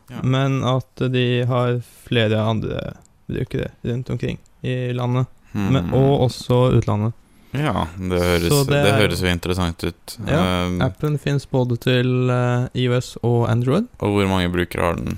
Ja. 0.09 0.23
Men 0.25 0.63
at 0.65 1.03
de 1.13 1.45
har 1.49 1.81
flere 2.09 2.41
andre 2.41 2.95
brukere 3.29 3.71
rundt 3.85 4.11
omkring. 4.11 4.39
i 4.61 4.93
landet. 4.93 5.27
Hmm. 5.53 5.73
Men, 5.73 5.91
og 5.95 6.25
også 6.29 6.57
utlandet. 6.79 7.15
Ja, 7.57 7.87
det 7.97 8.19
høres, 8.21 8.51
det, 8.69 8.81
det 8.85 8.97
høres 8.99 9.23
jo 9.25 9.31
interessant 9.31 9.85
ut. 9.87 10.17
Ja, 10.29 10.41
uh, 10.69 10.75
Appen 10.85 11.17
fins 11.23 11.47
både 11.49 11.79
til 11.81 12.29
eh, 12.29 12.67
IOS 12.77 13.15
og 13.25 13.47
Android. 13.49 13.87
og 14.05 14.13
hvor 14.13 14.29
mange 14.29 14.51
brukere 14.53 14.85
har 14.85 14.99
den? 14.99 15.17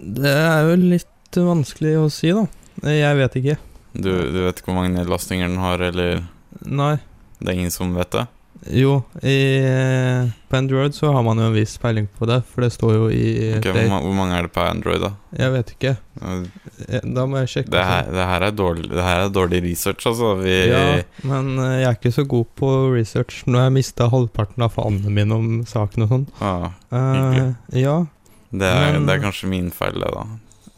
Det 0.00 0.32
er 0.32 0.66
jo 0.66 0.74
litt 0.80 1.38
vanskelig 1.38 1.94
å 2.00 2.08
si, 2.10 2.32
da. 2.34 2.46
Jeg 2.90 3.18
vet 3.20 3.38
ikke. 3.38 3.56
Du, 3.92 4.10
du 4.10 4.40
vet 4.42 4.58
ikke 4.58 4.72
hvor 4.72 4.80
mange 4.80 4.96
nedlastinger 4.96 5.52
den 5.52 5.62
har, 5.62 5.84
eller 5.92 6.24
Nei. 6.66 6.96
det 7.38 7.52
er 7.52 7.60
ingen 7.60 7.74
som 7.74 7.94
vet 7.94 8.10
det? 8.16 8.26
Jo, 8.70 9.00
i, 9.26 9.58
eh, 9.58 10.28
på 10.48 10.54
Android 10.56 10.94
så 10.94 11.08
har 11.10 11.22
man 11.26 11.38
jo 11.40 11.48
en 11.48 11.54
viss 11.56 11.72
peiling 11.82 12.06
på 12.18 12.28
det, 12.30 12.36
for 12.46 12.62
det 12.62 12.68
står 12.70 12.92
jo 12.94 13.08
i 13.10 13.22
Ok, 13.56 13.64
hvor, 13.74 14.04
hvor 14.04 14.14
mange 14.14 14.36
er 14.38 14.46
det 14.46 14.52
på 14.54 14.62
Android, 14.62 15.00
da? 15.02 15.08
Jeg 15.34 15.50
vet 15.56 15.72
ikke. 15.74 15.92
Eh, 16.22 17.00
Da 17.02 17.24
må 17.26 17.40
jeg 17.40 17.48
sjekke. 17.50 17.72
Det 17.74 17.82
her, 17.88 18.06
det 18.14 18.26
her, 18.30 18.44
er, 18.46 18.54
dårlig, 18.54 18.86
det 18.92 19.02
her 19.02 19.24
er 19.24 19.32
dårlig 19.34 19.62
research, 19.64 20.06
altså. 20.06 20.34
Vi, 20.44 20.54
Ja, 20.70 21.02
men 21.26 21.50
eh, 21.58 21.80
jeg 21.80 21.88
er 21.90 21.96
ikke 21.98 22.12
så 22.14 22.24
god 22.30 22.46
på 22.60 22.70
research 22.94 23.42
når 23.50 23.64
jeg 23.66 23.74
mista 23.80 24.06
halvparten 24.12 24.62
av 24.68 24.74
fanene 24.76 25.10
mine 25.10 25.34
om 25.40 25.50
saken 25.66 26.06
og 26.06 26.12
sånn. 26.14 26.26
ah, 26.40 26.68
uh, 26.94 27.52
ja. 27.74 27.96
det, 28.52 28.68
er, 28.70 28.92
Men- 28.94 29.06
det 29.10 29.16
er 29.16 29.24
kanskje 29.26 29.50
min 29.50 29.72
feil, 29.74 29.98
det, 29.98 30.12
da. 30.14 30.22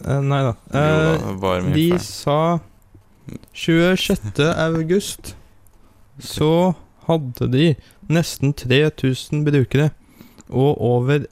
Uh, 0.04 0.20
nei 0.24 0.40
da. 0.48 0.54
Jo 0.72 1.36
da, 1.36 1.52
de 1.76 1.88
feil. 1.92 2.00
sa 2.00 2.38
26. 3.52 4.40
august 4.56 5.34
så 6.20 6.74
hadde 7.08 7.48
de 7.52 7.66
nesten 8.12 8.52
3000 8.56 9.44
brukere 9.46 9.90
og 10.50 10.76
over 10.84 11.24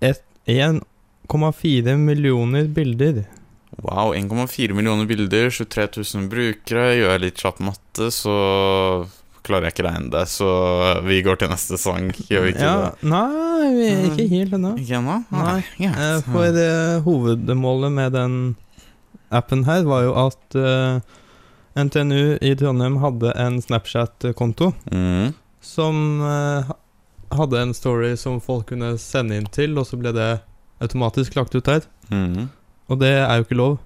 1,4 0.00 1.96
millioner 1.98 2.68
bilder. 2.74 3.24
Wow, 3.80 4.12
1,4 4.14 4.74
millioner 4.76 5.06
bilder, 5.08 5.50
23 5.50 6.04
000 6.18 6.28
brukere. 6.32 6.86
Gjør 6.98 7.14
jeg 7.14 7.22
litt 7.24 7.40
kjapp 7.40 7.60
matte, 7.64 8.10
så 8.12 8.34
klarer 9.46 9.68
jeg 9.68 9.76
ikke 9.76 9.86
regne 9.88 10.10
det. 10.12 10.24
Så 10.30 10.48
vi 11.06 11.20
går 11.24 11.40
til 11.40 11.52
neste 11.52 11.78
sang, 11.80 12.10
gjør 12.28 12.44
vi 12.46 12.52
ikke 12.54 12.66
Ja, 12.66 12.90
nei, 13.02 13.70
vi 13.76 13.86
er 13.88 14.02
ikke 14.10 14.26
helt 14.34 14.56
ennå. 14.58 14.74
Ikke 14.82 14.98
ennå? 15.00 15.16
Nei, 15.32 15.60
greit. 15.78 16.02
Eh, 16.06 16.18
For 16.28 16.60
eh, 16.64 16.98
hovedmålet 17.06 17.96
med 17.96 18.12
den 18.18 18.36
appen 19.30 19.64
her 19.68 19.86
var 19.86 20.04
jo 20.08 20.12
at 20.26 20.58
eh, 20.58 21.00
NTNU 21.78 22.38
i 22.42 22.54
Trondheim 22.58 22.96
hadde 23.02 23.32
en 23.38 23.60
Snapchat-konto 23.62 24.72
mm. 24.90 25.32
som 25.62 26.22
eh, 26.26 26.72
hadde 27.36 27.60
en 27.60 27.74
story 27.74 28.16
som 28.16 28.40
folk 28.42 28.68
kunne 28.72 28.96
sende 28.98 29.38
inn 29.38 29.46
til, 29.54 29.78
og 29.78 29.86
så 29.86 29.98
ble 30.00 30.12
det 30.16 30.30
automatisk 30.82 31.36
lagt 31.38 31.54
ut 31.54 31.68
der. 31.68 31.86
Mm. 32.10 32.48
Og 32.90 32.98
det 33.02 33.12
er 33.20 33.38
jo 33.38 33.46
ikke 33.46 33.60
lov. 33.60 33.78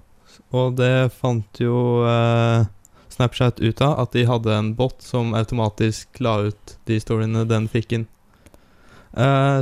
Og 0.55 0.75
det 0.79 1.13
fant 1.19 1.61
jo 1.61 1.77
eh, 2.09 2.65
Snapchat 3.13 3.61
ut 3.61 3.85
av, 3.85 4.01
at 4.03 4.17
de 4.17 4.25
hadde 4.27 4.57
en 4.57 4.73
bot 4.75 5.05
som 5.05 5.37
automatisk 5.37 6.19
la 6.25 6.39
ut 6.49 6.77
de 6.89 6.99
storyene 7.03 7.45
den 7.47 7.69
fikk 7.71 7.99
inn. 7.99 8.09
Eh, 9.13 9.61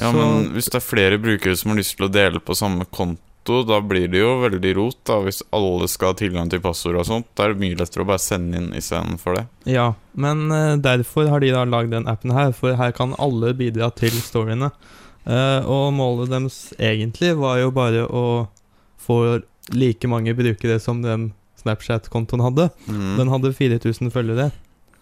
Ja, 0.00 0.10
men 0.12 0.50
hvis 0.56 0.68
det 0.72 0.80
er 0.80 0.84
flere 0.84 1.20
brukere 1.22 1.56
som 1.56 1.72
har 1.72 1.80
lyst 1.80 1.96
til 1.96 2.08
å 2.08 2.12
dele 2.12 2.42
på 2.42 2.56
samme 2.58 2.88
konto, 2.90 3.22
da 3.48 3.80
blir 3.80 4.08
det 4.12 4.20
jo 4.20 4.34
veldig 4.42 4.72
rot, 4.76 4.98
da, 5.08 5.16
hvis 5.24 5.40
alle 5.56 5.88
skal 5.88 6.12
ha 6.12 6.18
tilgang 6.20 6.50
til 6.52 6.62
passord 6.64 6.98
og 7.00 7.06
sånt. 7.08 7.28
Da 7.34 7.46
er 7.46 7.54
det 7.54 7.62
mye 7.62 7.78
lettere 7.78 8.04
å 8.04 8.08
bare 8.10 8.22
sende 8.22 8.60
inn 8.60 8.70
istedenfor 8.76 9.38
det. 9.38 9.44
Ja, 9.72 9.92
men 10.12 10.46
uh, 10.52 10.76
derfor 10.80 11.30
har 11.32 11.42
de 11.42 11.52
da 11.54 11.64
lagd 11.68 11.94
den 11.94 12.08
appen 12.10 12.34
her, 12.36 12.52
for 12.56 12.76
her 12.78 12.92
kan 12.96 13.16
alle 13.18 13.54
bidra 13.56 13.90
til 13.96 14.14
storyene. 14.20 14.70
Uh, 15.24 15.60
og 15.68 15.90
målet 15.96 16.32
deres 16.32 16.62
egentlig 16.80 17.34
var 17.40 17.60
jo 17.60 17.72
bare 17.74 18.06
å 18.06 18.24
få 19.00 19.40
like 19.72 20.08
mange 20.10 20.34
brukere 20.36 20.80
som 20.82 21.02
den 21.04 21.30
Snapchat-kontoen 21.60 22.44
hadde. 22.44 22.70
Mm. 22.88 23.16
Den 23.20 23.32
hadde 23.32 23.54
4000 23.56 24.12
følgere. 24.14 24.50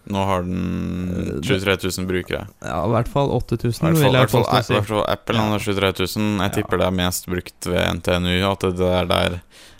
Nå 0.09 0.25
har 0.25 0.41
den 0.41 1.41
23 1.43 1.77
000 1.99 2.07
brukere. 2.07 2.47
Ja, 2.63 2.85
i 2.85 2.89
hvert 2.89 3.07
fall 3.07 3.29
8000, 3.29 3.67
I 3.67 3.69
hvert 3.69 3.81
fall, 3.81 3.93
vil 4.03 4.19
jeg 4.19 4.29
påstå. 4.31 4.71
i 4.71 4.77
hvert 4.79 4.87
fall 4.87 5.05
Apple 5.07 5.37
har 5.37 5.59
23 5.59 5.91
000. 6.17 6.39
Jeg 6.39 6.39
Ja. 6.39 6.49
tipper 6.55 6.77
det 6.77 6.87
er 6.87 6.91
mest 6.91 7.27
brukt 7.27 7.65
ved 7.65 7.93
NTNU. 7.99 8.51
At 8.51 8.59
det 8.59 8.79
er 8.81 9.05
der 9.05 9.39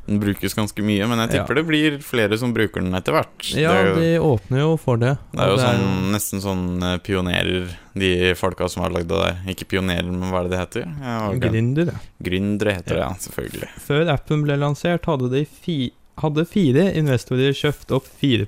den 0.10 0.20
brukes 0.20 0.54
ganske 0.58 0.82
mye. 0.82 1.08
Men 1.08 1.20
jeg 1.20 1.30
Ja. 1.34 1.42
tipper 1.44 1.56
det 1.56 1.66
blir 1.68 1.98
flere 2.02 2.38
som 2.38 2.54
bruker 2.54 2.82
den 2.82 2.94
etter 2.94 3.14
hvert. 3.14 3.56
Ja, 3.56 3.72
er 3.72 3.86
jo- 3.88 3.96
de 3.96 4.20
åpner 4.20 4.60
jo 4.60 4.78
for 4.78 4.98
det. 4.98 5.18
det 5.32 5.40
er 5.40 5.48
jo 5.48 5.54
og 5.54 5.60
sånn, 5.60 6.12
nesten 6.12 6.42
sånn 6.42 6.84
eh, 6.84 6.98
pionerer, 6.98 7.70
de 7.96 8.34
folka 8.36 8.70
som 8.70 8.84
har 8.84 8.92
lagd 8.92 9.08
det 9.08 9.18
der. 9.18 9.38
Ikke 9.48 9.66
pionerer, 9.68 10.06
men 10.12 10.30
hva 10.32 10.40
er 10.46 10.50
det 10.50 10.52
det 10.52 10.60
heter? 10.60 10.82
Jeg 10.86 11.04
har 11.04 11.34
glemt. 11.34 11.52
Gründer, 11.76 11.86
ja. 11.94 12.00
Gründere 12.24 12.74
heter 12.76 12.90
det, 12.90 12.98
Ja. 12.98 13.10
ja. 13.10 13.14
Selvfølgelig. 13.16 13.70
Før 13.80 14.10
appen 14.14 14.44
ble 14.44 14.58
lansert, 14.58 15.06
hadde, 15.06 15.30
de 15.32 15.46
fi 15.46 15.92
hadde 16.22 16.44
fire 16.50 16.86
investorer 17.00 17.54
kjøpt 17.56 17.92
opp 17.96 18.08
4 18.22 18.46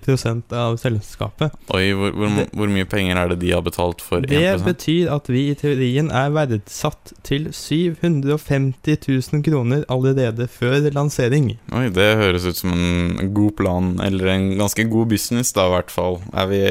av 0.57 0.77
selskapet. 0.81 1.51
Oi, 1.73 1.91
hvor, 1.97 2.11
hvor, 2.11 2.29
Det- 2.37 2.49
hvor 2.53 2.67
mye 2.69 2.85
penger 2.89 3.17
er 3.17 3.27
det 3.29 3.39
de 3.39 3.51
har 3.51 3.61
betalt 3.61 4.01
for 4.01 4.19
1 4.19 4.27
Det 4.29 4.63
betyr 4.65 5.11
at 5.15 5.27
vi 5.27 5.49
i 5.51 5.55
teorien 5.55 6.11
er 6.11 6.29
verdsatt 6.35 7.13
til 7.23 7.49
750 7.51 8.97
000 9.33 9.43
kroner 9.45 9.83
allerede 9.91 10.47
før 10.51 10.79
lansering. 10.93 11.53
Oi, 11.71 11.87
det 11.93 12.09
høres 12.19 12.45
ut 12.45 12.57
som 12.59 12.73
en 12.73 13.33
god 13.33 13.55
plan, 13.59 13.91
eller 14.03 14.27
en 14.35 14.49
ganske 14.59 14.85
god 14.91 15.09
business, 15.13 15.51
da, 15.53 15.67
i 15.67 15.75
hvert 15.75 15.91
fall. 15.93 16.19
Er 16.33 16.47
vi, 16.51 16.61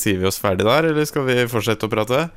sier 0.00 0.18
vi 0.20 0.26
oss 0.30 0.40
ferdig 0.42 0.66
der, 0.68 0.90
eller 0.92 1.04
skal 1.08 1.26
vi 1.28 1.38
fortsette 1.50 1.86
å 1.88 1.92
prate? 1.92 2.28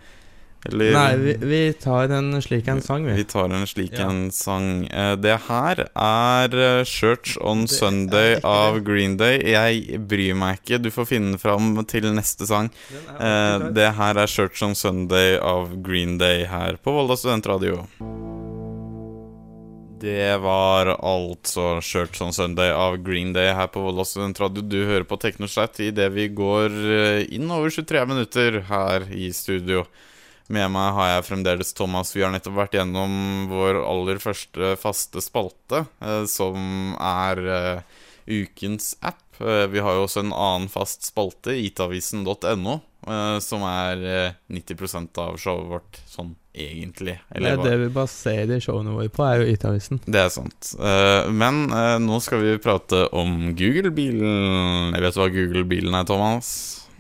Eller 0.65 0.93
Nei, 0.95 1.15
vi, 1.19 1.33
vi 1.43 1.57
tar 1.75 2.07
en 2.15 2.29
slik 2.41 2.67
en 2.71 2.79
sang, 2.81 3.03
Vi 3.05 3.13
vi. 3.17 3.23
tar 3.27 3.51
en 3.51 3.65
slik 3.67 3.97
Ja. 3.99 4.05
en 4.09 4.31
sang. 4.31 4.85
Eh, 4.87 5.15
Det 5.19 5.37
her 5.49 5.89
er 5.93 6.55
eh, 6.79 6.83
Church 6.85 7.37
on 7.41 7.65
Det 7.65 7.69
Sunday 7.69 8.39
av 8.43 8.75
det. 8.75 8.83
Green 8.87 9.17
Day. 9.17 9.41
Jeg 9.43 9.99
bryr 10.07 10.33
meg 10.39 10.61
ikke. 10.63 10.79
Du 10.81 10.89
får 10.89 11.05
finne 11.09 11.31
den 11.33 11.37
fram 11.41 11.75
til 11.85 12.03
neste 12.15 12.47
sang. 12.47 12.69
Eh, 13.19 13.59
Det 13.75 13.93
her 13.95 14.15
er 14.23 14.27
Church 14.27 14.63
on 14.63 14.73
Sunday 14.75 15.35
av 15.37 15.81
Green 15.83 16.17
Day 16.17 16.45
her 16.45 16.77
på 16.77 16.93
Volda 16.95 17.15
studentradio. 17.19 17.85
Det 20.03 20.37
var 20.43 20.85
altså 20.99 21.81
Church 21.81 22.21
on 22.21 22.33
Sunday 22.35 22.71
av 22.71 22.97
Green 23.03 23.31
Day 23.33 23.53
her 23.55 23.67
på 23.71 23.81
Volda 23.85 24.03
studentradio. 24.03 24.61
Du 24.63 24.81
hører 24.85 25.03
på 25.07 25.15
Teknostat 25.19 25.79
idet 25.79 26.09
vi 26.11 26.27
går 26.27 26.75
inn 27.31 27.51
over 27.51 27.69
23 27.71 28.05
minutter 28.09 28.59
her 28.67 29.05
i 29.11 29.29
studio. 29.31 29.85
Med 30.51 30.71
meg 30.73 30.93
har 30.97 31.09
jeg 31.13 31.27
fremdeles 31.29 31.73
Thomas. 31.77 32.11
Vi 32.15 32.23
har 32.23 32.33
nettopp 32.33 32.57
vært 32.57 32.75
gjennom 32.75 33.47
vår 33.51 33.79
aller 33.79 34.19
første 34.19 34.73
faste 34.79 35.23
spalte, 35.23 35.85
eh, 36.03 36.23
som 36.27 36.95
er 36.99 37.43
eh, 37.47 38.01
ukens 38.27 38.93
app. 38.99 39.23
Eh, 39.39 39.65
vi 39.71 39.83
har 39.83 39.95
jo 39.95 40.03
også 40.03 40.25
en 40.25 40.35
annen 40.35 40.67
fast 40.71 41.07
spalte, 41.07 41.55
itavisen.no, 41.55 42.79
som 43.43 43.63
er 43.67 44.03
eh, 44.07 44.35
90% 44.55 45.23
av 45.23 45.39
showet 45.39 45.71
vårt 45.71 46.01
sånn 46.11 46.35
egentlig. 46.53 47.17
Det 47.31 47.39
Eller 47.39 47.57
er 47.57 47.63
det 47.63 47.79
vi 47.85 47.89
baserer 47.95 48.61
showene 48.63 48.93
våre 48.99 49.09
på, 49.11 49.23
er 49.25 49.41
jo 49.41 49.55
IT-avisen. 49.55 50.03
Det 50.05 50.21
er 50.21 50.29
sant. 50.31 50.75
Men 51.33 51.65
nå 52.03 52.19
skal 52.21 52.43
vi 52.43 52.59
prate 52.61 53.07
om 53.15 53.55
Google-bilen. 53.57 54.93
Jeg 54.93 55.07
vet 55.07 55.17
hva 55.19 55.31
Google-bilen 55.33 55.97
er, 55.97 56.05
Thomas. 56.07 56.53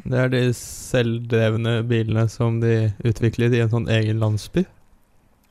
Det 0.03 0.19
er 0.19 0.31
de 0.33 0.45
selvdrevne 0.57 1.77
bilene 1.87 2.27
som 2.31 2.59
de 2.63 2.91
utvikler 3.07 3.53
i 3.55 3.61
en 3.63 3.71
sånn 3.71 3.91
egen 3.91 4.19
landsby. 4.23 4.65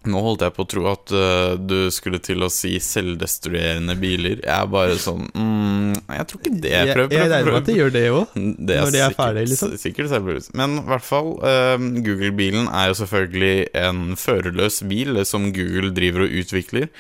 Nå 0.03 0.19
holdt 0.19 0.43
jeg 0.43 0.55
på 0.57 0.65
å 0.65 0.67
tro 0.67 0.87
at 0.91 1.13
uh, 1.15 1.55
du 1.55 1.87
skulle 1.95 2.19
til 2.23 2.43
å 2.43 2.49
si 2.51 2.73
selvdestruerende 2.83 3.95
biler. 4.01 4.41
Jeg 4.43 4.51
er 4.51 4.71
bare 4.71 4.97
sånn 4.99 5.29
mm, 5.31 5.93
Jeg 6.17 6.27
tror 6.31 6.41
ikke 6.43 6.55
det. 6.57 6.73
Jeg, 6.73 6.97
Prøv, 6.97 7.15
jeg 7.15 7.31
regner 7.31 7.51
med 7.53 7.59
at 7.61 7.69
de 7.69 7.77
gjør 7.77 7.95
det 7.95 8.03
òg. 8.11 8.35
Når 8.35 8.93
de 8.97 9.03
er 9.07 9.15
ferdige, 9.15 9.51
liksom. 9.53 9.77
Sikkert 9.79 10.11
selvbevisst. 10.11 10.53
Men 10.59 10.81
i 10.81 10.85
hvert 10.91 11.07
fall, 11.07 11.31
uh, 11.39 11.77
Google-bilen 11.79 12.67
er 12.67 12.91
jo 12.91 12.99
selvfølgelig 13.05 13.55
en 13.85 14.03
førerløs 14.19 14.83
bil 14.91 15.23
som 15.29 15.53
Google 15.55 15.95
driver 15.95 16.27
og 16.27 16.39
utvikler. 16.43 16.91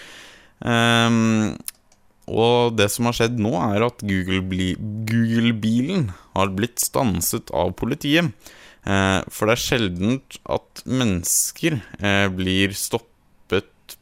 Ehm, 0.62 1.56
og 2.30 2.76
det 2.78 2.88
som 2.92 3.08
har 3.08 3.16
skjedd 3.18 3.38
nå, 3.42 3.54
er 3.74 3.86
at 3.86 4.02
Google-bilen 4.06 5.06
Google-bilen 5.08 6.10
har 6.36 6.52
blitt 6.56 6.82
stanset 6.82 7.50
av 7.54 7.74
politiet. 7.78 8.32
Eh, 8.86 9.20
for 9.30 9.46
det 9.46 9.56
er 9.56 9.62
sjeldent 9.62 10.38
at 10.50 10.84
mennesker 10.88 11.80
eh, 12.00 12.28
blir 12.34 12.74
stoppet 12.78 13.10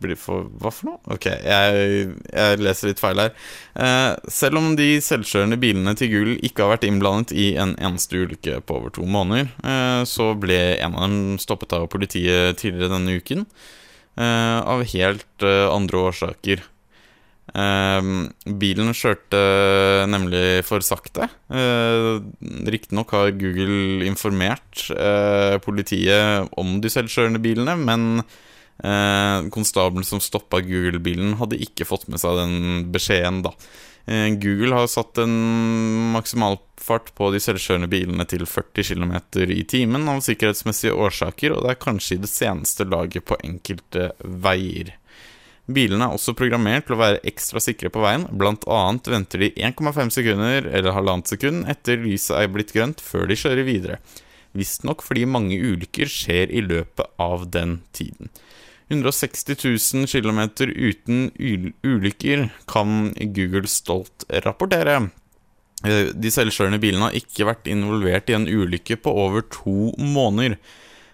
blir 0.00 0.16
for, 0.20 0.46
Hva 0.60 0.70
for 0.72 0.90
noe? 0.90 1.00
Ok, 1.10 1.26
jeg, 1.26 2.14
jeg 2.30 2.60
leser 2.62 2.90
litt 2.90 3.02
feil 3.02 3.20
her. 3.24 3.32
Eh, 3.74 4.12
selv 4.30 4.60
om 4.60 4.70
de 4.78 4.88
selvkjørende 5.02 5.58
bilene 5.60 5.96
til 5.98 6.12
Google 6.12 6.36
ikke 6.46 6.64
har 6.64 6.74
vært 6.76 6.86
innblandet 6.88 7.34
i 7.34 7.50
en 7.60 7.74
eneste 7.76 8.20
ulykke 8.22 8.60
på 8.66 8.78
over 8.78 8.94
to 8.94 9.04
måneder, 9.08 9.50
eh, 9.64 10.02
så 10.08 10.30
ble 10.38 10.60
en 10.78 10.94
av 10.94 11.08
dem 11.08 11.38
stoppet 11.42 11.74
av 11.76 11.88
politiet 11.92 12.60
tidligere 12.60 12.94
denne 12.94 13.18
uken. 13.18 13.46
eh, 14.20 14.58
av 14.60 14.84
helt 14.94 15.42
eh, 15.46 15.66
andre 15.70 16.04
årsaker. 16.10 16.62
Eh, 17.50 18.10
bilen 18.60 18.92
kjørte 18.94 19.40
nemlig 20.10 20.62
for 20.68 20.84
sakte. 20.86 21.28
Uh, 21.50 22.22
Riktignok 22.70 23.14
har 23.16 23.32
Google 23.40 24.06
informert 24.06 24.86
eh, 24.94 25.56
politiet 25.64 26.48
om 26.60 26.78
de 26.82 26.90
selvkjørende 26.92 27.40
bilene, 27.42 27.74
men 27.80 28.06
eh, 28.84 29.48
konstabelen 29.52 30.06
som 30.06 30.22
stoppa 30.22 30.60
Google-bilen, 30.64 31.36
hadde 31.40 31.60
ikke 31.62 31.88
fått 31.88 32.08
med 32.10 32.22
seg 32.22 32.38
den 32.38 32.90
beskjeden, 32.94 33.42
da. 33.46 33.54
Eh, 34.10 34.28
Google 34.40 34.74
har 34.74 34.88
satt 34.90 35.18
en 35.22 35.34
maksimalfart 36.14 37.12
på 37.14 37.30
de 37.34 37.42
selvkjørende 37.42 37.90
bilene 37.90 38.26
til 38.30 38.46
40 38.48 38.88
km 38.92 39.14
i 39.46 39.64
timen 39.68 40.08
av 40.10 40.22
sikkerhetsmessige 40.24 40.96
årsaker, 40.96 41.54
og 41.54 41.66
det 41.66 41.74
er 41.74 41.82
kanskje 41.84 42.16
i 42.16 42.24
det 42.24 42.32
seneste 42.32 42.88
laget 42.88 43.26
på 43.28 43.38
enkelte 43.44 44.10
veier. 44.24 44.94
Bilene 45.70 46.06
er 46.08 46.14
også 46.16 46.34
programmert 46.34 46.86
til 46.88 46.96
å 46.96 47.00
være 47.02 47.20
ekstra 47.28 47.60
sikre 47.62 47.90
på 47.92 48.02
veien, 48.02 48.24
blant 48.34 48.64
annet 48.70 49.06
venter 49.12 49.44
de 49.44 49.50
1,5 49.68 50.10
sekunder 50.16 50.66
eller 50.66 50.96
halvannet 50.96 51.30
sekund 51.30 51.68
etter 51.70 52.00
lyset 52.02 52.38
er 52.40 52.50
blitt 52.50 52.72
grønt 52.74 53.02
før 53.04 53.28
de 53.30 53.36
kjører 53.38 53.66
videre. 53.68 54.00
Visstnok 54.56 55.04
fordi 55.06 55.28
mange 55.30 55.58
ulykker 55.60 56.10
skjer 56.10 56.50
i 56.50 56.62
løpet 56.64 57.12
av 57.22 57.46
den 57.54 57.78
tiden. 57.94 58.32
160 58.90 59.54
000 60.02 60.08
km 60.10 60.40
uten 60.74 61.28
ulykker 61.86 62.48
kan 62.66 63.12
Google 63.36 63.70
stolt 63.70 64.24
rapportere. 64.42 64.96
Eh, 65.86 66.10
De 66.10 66.32
selvkjørende 66.34 66.80
bilene 66.82 67.06
har 67.06 67.14
ikke 67.20 67.46
vært 67.46 67.70
involvert 67.70 68.32
i 68.32 68.34
en 68.40 68.48
ulykke 68.50 68.98
på 69.04 69.14
over 69.14 69.46
to 69.46 69.92
måneder. 69.94 70.58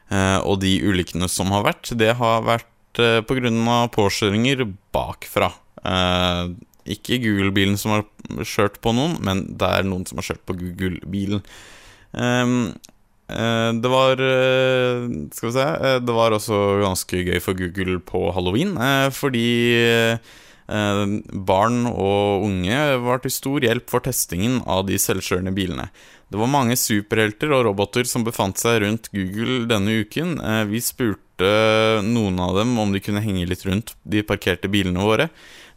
Eh, 0.08 0.38
Og 0.40 0.62
de 0.64 0.78
ulykkene 0.88 1.28
som 1.28 1.52
har 1.52 1.66
vært, 1.68 1.92
det 1.98 2.14
har 2.16 2.40
vært 2.48 2.70
eh, 3.02 3.20
på 3.26 3.36
grunn 3.38 3.60
av 3.68 3.90
påkjøringer 3.94 4.64
bakfra. 4.94 5.52
Eh, 5.84 6.54
Ikke 6.96 7.18
Google-bilen 7.18 7.78
som 7.80 7.96
har 7.96 8.04
kjørt 8.46 8.76
på 8.84 8.92
noen, 8.94 9.16
men 9.26 9.40
det 9.58 9.66
er 9.66 9.86
noen 9.88 10.04
som 10.06 10.20
har 10.20 10.28
kjørt 10.28 10.44
på 10.46 10.54
Google-bilen. 10.60 11.42
Ehm, 12.14 12.74
eh, 13.28 13.70
det 13.82 13.90
var 13.90 14.22
eh, 14.22 15.02
Skal 15.34 15.48
vi 15.50 15.54
se 15.56 15.64
Det 16.06 16.14
var 16.14 16.32
også 16.32 16.60
ganske 16.84 17.24
gøy 17.26 17.40
for 17.42 17.58
Google 17.58 17.98
på 18.00 18.30
halloween, 18.32 18.76
fordi 19.12 19.48
barn 20.66 21.86
og 21.86 22.46
unge 22.46 22.78
var 23.04 23.20
til 23.22 23.30
stor 23.30 23.62
hjelp 23.62 23.90
for 23.90 24.02
testingen 24.02 24.60
av 24.66 24.86
de 24.88 24.98
selvkjørende 24.98 25.54
bilene. 25.54 25.88
Det 26.26 26.40
var 26.40 26.50
mange 26.50 26.74
superhelter 26.74 27.52
og 27.54 27.68
roboter 27.68 28.08
som 28.08 28.24
befant 28.26 28.58
seg 28.58 28.80
rundt 28.82 29.12
Google 29.14 29.60
denne 29.70 30.00
uken. 30.02 30.40
Eh, 30.42 30.64
Vi 30.66 30.80
spurte 30.82 32.02
noen 32.02 32.40
av 32.40 32.56
dem 32.56 32.72
om 32.80 32.90
de 32.92 33.00
kunne 33.00 33.22
henge 33.22 33.46
litt 33.46 33.62
rundt 33.66 33.94
de 34.02 34.24
parkerte 34.26 34.70
bilene 34.72 35.04
våre. 35.06 35.28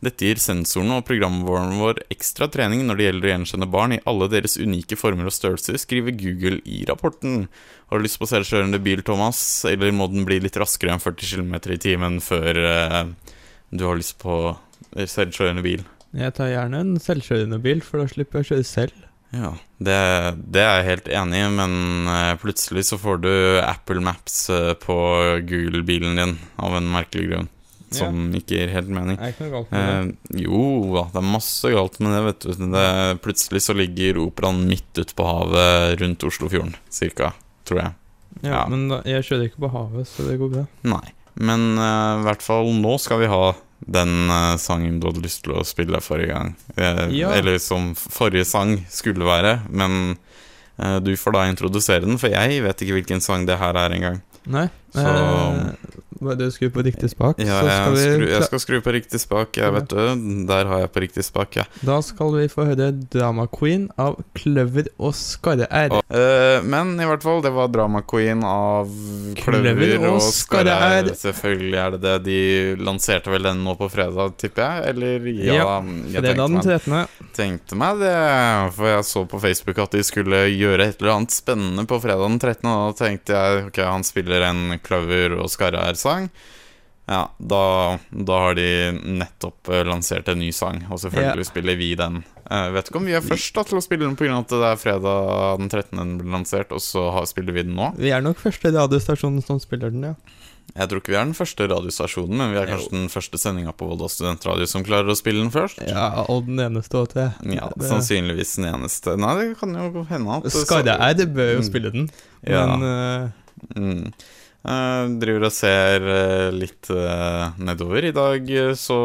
Dette 0.01 0.25
gir 0.25 0.39
sensorene 0.39 0.97
og 0.97 1.05
programvaren 1.05 1.75
vår 1.77 1.99
ekstra 2.09 2.47
trening 2.49 2.85
når 2.87 2.97
det 2.97 3.05
gjelder 3.05 3.27
å 3.27 3.33
gjenkjenne 3.33 3.69
barn 3.69 3.93
i 3.93 4.01
alle 4.07 4.29
deres 4.31 4.55
unike 4.57 4.95
former 4.97 5.27
og 5.27 5.35
størrelser, 5.35 5.77
skriver 5.77 6.15
Google 6.17 6.61
i 6.65 6.85
rapporten. 6.87 7.49
Har 7.91 7.99
du 7.99 8.07
lyst 8.07 8.21
på 8.21 8.29
selvkjørende 8.31 8.79
bil, 8.81 9.03
Thomas, 9.03 9.65
eller 9.69 9.91
må 9.91 10.07
den 10.09 10.25
bli 10.25 10.39
litt 10.39 10.57
raskere 10.57 10.95
enn 10.95 11.03
40 11.03 11.35
km 11.35 11.59
i 11.75 11.77
timen 11.83 12.17
før 12.23 12.63
eh, 12.63 13.03
du 13.69 13.85
har 13.85 13.99
lyst 13.99 14.17
på 14.23 14.39
selvkjørende 14.95 15.65
bil? 15.65 15.85
Jeg 16.17 16.33
tar 16.37 16.49
gjerne 16.49 16.81
en 16.81 16.95
selvkjørende 17.01 17.59
bil, 17.61 17.83
for 17.85 18.01
da 18.01 18.09
slipper 18.09 18.39
jeg 18.39 18.47
å 18.47 18.49
kjøre 18.53 18.67
selv. 18.67 19.05
Ja, 19.29 19.51
det, 19.77 19.97
det 20.49 20.61
er 20.63 20.79
jeg 20.79 20.87
helt 20.87 21.09
enig 21.19 21.43
i, 21.43 21.49
men 21.53 22.09
eh, 22.09 22.33
plutselig 22.41 22.87
så 22.87 22.97
får 22.97 23.21
du 23.21 23.31
Apple 23.61 24.01
Maps 24.01 24.41
eh, 24.49 24.73
på 24.81 24.97
Google-bilen 25.45 26.17
din 26.17 26.35
av 26.57 26.79
en 26.79 26.89
merkelig 26.89 27.29
grunn. 27.29 27.51
Som 27.93 28.27
ikke 28.37 28.57
gir 28.57 28.73
helt 28.73 28.89
mening. 28.93 29.17
Det 29.17 29.27
er 29.27 29.31
ikke 29.33 29.45
noe 29.47 29.53
galt 29.53 29.71
med 29.73 29.85
det. 29.85 30.17
Eh, 30.37 30.41
jo 30.45 30.63
da, 30.93 31.05
det 31.13 31.21
er 31.21 31.29
masse 31.29 31.71
galt 31.73 32.01
med 32.01 32.13
det, 32.13 32.23
vet 32.27 32.43
du. 32.45 32.65
Det, 32.73 32.89
plutselig 33.25 33.63
så 33.65 33.77
ligger 33.77 34.21
operaen 34.25 34.65
midt 34.69 34.89
ute 34.97 35.15
på 35.17 35.25
havet 35.25 35.95
rundt 36.01 36.25
Oslofjorden, 36.29 36.75
cirka, 36.93 37.31
tror 37.69 37.83
jeg. 37.83 37.95
Ja, 38.43 38.51
ja. 38.51 38.65
Men 38.71 38.89
da, 38.91 39.01
jeg 39.09 39.25
kjører 39.25 39.49
ikke 39.49 39.65
på 39.65 39.71
havet, 39.73 40.09
så 40.09 40.25
det 40.27 40.37
går 40.41 40.53
bra. 40.53 40.67
Nei. 40.89 41.05
Men 41.39 41.71
eh, 41.77 42.19
i 42.19 42.27
hvert 42.27 42.45
fall 42.45 42.69
nå 42.77 42.97
skal 43.01 43.23
vi 43.23 43.29
ha 43.31 43.43
den 43.87 44.29
uh, 44.29 44.55
sangen 44.57 44.99
du 44.99 45.07
hadde 45.07 45.21
lyst 45.23 45.43
til 45.45 45.53
å 45.55 45.63
spille 45.65 46.01
forrige 46.01 46.33
gang. 46.33 46.55
Eh, 46.77 47.07
Ja. 47.15 47.31
Eller 47.37 47.57
som 47.59 47.93
forrige 47.95 48.45
sang 48.45 48.85
skulle 48.89 49.25
være. 49.25 49.61
Men 49.69 50.17
eh, 50.79 50.99
du 50.99 51.15
får 51.15 51.31
da 51.33 51.45
introdusere 51.49 52.01
den, 52.05 52.17
for 52.17 52.29
jeg 52.29 52.61
vet 52.63 52.81
ikke 52.81 52.97
hvilken 52.99 53.21
sang 53.21 53.45
det 53.47 53.57
her 53.59 53.73
er 53.75 53.89
engang. 53.95 54.21
Nei. 54.45 54.69
Så- 54.93 55.05
Eh, 55.05 55.71
bare 56.27 56.49
skru 56.51 56.69
på 56.73 56.83
riktig 56.85 57.09
spak, 57.13 57.39
Ja, 57.39 57.59
så 57.59 57.67
skal 57.69 57.95
jeg, 57.95 57.95
vi 57.95 58.03
skru, 58.19 58.27
jeg 58.33 58.43
skal 58.49 58.59
skru 58.63 58.77
på 58.85 58.93
riktig 58.95 59.19
spak, 59.23 59.57
jeg 59.59 59.73
vet 59.75 59.87
du. 59.89 60.01
Der 60.49 60.65
har 60.69 60.83
jeg 60.83 60.91
på 60.95 61.03
riktig 61.05 61.23
spak, 61.27 61.55
ja. 61.61 61.65
Da 61.85 61.99
skal 62.05 62.33
vi 62.35 62.47
få 62.51 62.65
høre 62.69 62.91
Drama 63.13 63.47
Queen 63.47 63.87
av 63.99 64.17
Kløver 64.37 64.89
og 64.97 65.13
Skarre-R. 65.17 65.93
Og, 65.99 66.03
eh, 66.15 66.59
men 66.65 66.95
i 66.99 67.07
hvert 67.09 67.23
fall, 67.23 67.41
det 67.45 67.53
var 67.55 67.71
Drama 67.73 68.01
Queen 68.07 68.43
av 68.43 68.89
Kløver 69.39 69.73
Kløver 69.73 69.95
og 70.09 70.17
og 70.17 70.21
Skarre. 70.25 70.75
Skarre-R. 70.75 71.11
Selvfølgelig 71.19 71.79
er 71.85 71.95
det 71.95 72.01
det. 72.03 72.15
De 72.25 72.39
lanserte 72.83 73.31
vel 73.33 73.43
den 73.49 73.63
nå 73.65 73.75
på 73.79 73.87
fredag, 73.91 74.35
tipper 74.41 74.65
jeg? 74.65 74.93
Eller 74.93 75.29
ja, 75.33 75.53
Ja, 75.59 75.77
jeg 76.13 76.23
Fredag 76.23 76.39
den 76.39 76.59
tenkte 76.59 76.89
meg, 76.93 77.07
13. 77.19 77.33
tenkte 77.39 77.75
meg 77.79 77.99
det. 78.03 78.13
For 78.75 78.89
jeg 78.91 79.05
så 79.09 79.23
på 79.29 79.39
Facebook 79.43 79.77
at 79.85 79.91
de 79.95 80.03
skulle 80.03 80.41
gjøre 80.51 80.89
et 80.89 80.99
eller 81.01 81.15
annet 81.15 81.31
spennende 81.35 81.85
på 81.89 81.99
fredag 82.03 82.25
den 82.27 82.39
13. 82.41 82.69
Og 82.69 82.81
da 82.93 83.05
tenkte 83.05 83.37
jeg 83.37 83.65
ok, 83.69 83.79
han 83.85 84.03
spiller 84.07 84.47
en 84.49 84.63
Kløver 84.83 85.37
og 85.39 85.49
Skarre-R-sang. 85.53 86.08
Ja, 87.09 87.23
da, 87.41 87.97
da 88.13 88.35
har 88.43 88.53
de 88.53 88.65
nettopp 89.17 89.69
eh, 89.73 89.81
lansert 89.87 90.27
en 90.29 90.37
ny 90.43 90.51
sang, 90.53 90.83
og 90.93 90.99
selvfølgelig 91.01 91.47
spiller 91.47 91.77
vi 91.79 91.87
den. 91.97 92.19
Jeg 92.49 92.73
vet 92.75 92.89
ikke 92.91 92.99
om 93.01 93.07
vi 93.09 93.15
er 93.17 93.23
først 93.25 93.55
da 93.57 93.63
til 93.65 93.79
å 93.79 93.81
spille 93.81 94.05
den 94.05 94.17
pga. 94.19 94.35
at 94.43 94.51
det 94.53 94.59
er 94.67 94.77
fredag 94.77 95.57
den 95.57 95.71
13. 95.71 95.97
den 95.97 96.11
ble 96.19 96.29
lansert, 96.35 96.69
og 96.71 96.83
så 96.85 97.07
har, 97.15 97.25
spiller 97.25 97.55
vi 97.57 97.63
den 97.65 97.73
nå. 97.79 97.89
Vi 97.97 98.11
er 98.13 98.21
nok 98.21 98.37
første 98.37 98.69
radiostasjonen 98.75 99.41
som 99.45 99.57
spiller 99.63 99.89
den, 99.95 100.05
ja. 100.11 100.13
Jeg 100.75 100.85
tror 100.91 101.01
ikke 101.01 101.09
vi 101.15 101.17
er 101.17 101.25
den 101.25 101.33
første 101.33 101.65
radiostasjonen, 101.65 102.37
men 102.37 102.51
vi 102.53 102.59
er 102.61 102.67
kanskje 102.69 102.93
den 102.93 103.09
første 103.09 103.39
sendinga 103.41 103.73
på 103.73 103.87
Volda 103.89 104.05
studentradio 104.13 104.67
som 104.69 104.83
klarer 104.85 105.09
å 105.09 105.17
spille 105.17 105.41
den 105.41 105.49
først. 105.49 105.81
Ja, 105.89 106.27
Og 106.29 106.45
den 106.45 106.61
eneste 106.61 106.93
òg, 107.01 107.09
til. 107.15 107.31
Ja, 107.57 107.71
Det- 107.73 107.89
sannsynligvis 107.89 108.53
den 108.61 108.69
eneste. 108.69 109.17
Nei, 109.17 109.33
det 109.41 109.57
kan 109.57 109.73
jo 109.73 110.05
hende 110.05 110.29
at 110.37 110.45
Skarre-R 110.53 111.25
bør 111.25 111.55
jo 111.55 111.61
Mm. 111.63 111.65
spille 111.71 111.89
den, 111.91 112.05
mm. 112.45 112.53
men 112.53 112.83
eh, 112.85 113.29
Mm. 113.75 114.13
Jeg 114.59 115.13
driver 115.21 115.45
og 115.47 115.53
ser 115.55 116.03
eh, 116.03 116.49
litt 116.51 116.89
eh, 116.91 117.45
nedover. 117.63 118.03
I 118.09 118.15
dag 118.15 118.49
eh, 118.51 118.73
så 118.75 118.97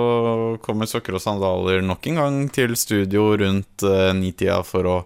kommer 0.64 0.90
Sokker 0.90 1.14
og 1.14 1.22
sandaler 1.22 1.84
nok 1.84 2.08
en 2.10 2.18
gang 2.18 2.40
til 2.50 2.74
studio 2.78 3.30
rundt 3.38 3.86
nitida 4.18 4.58
for 4.66 4.90
å 4.90 4.96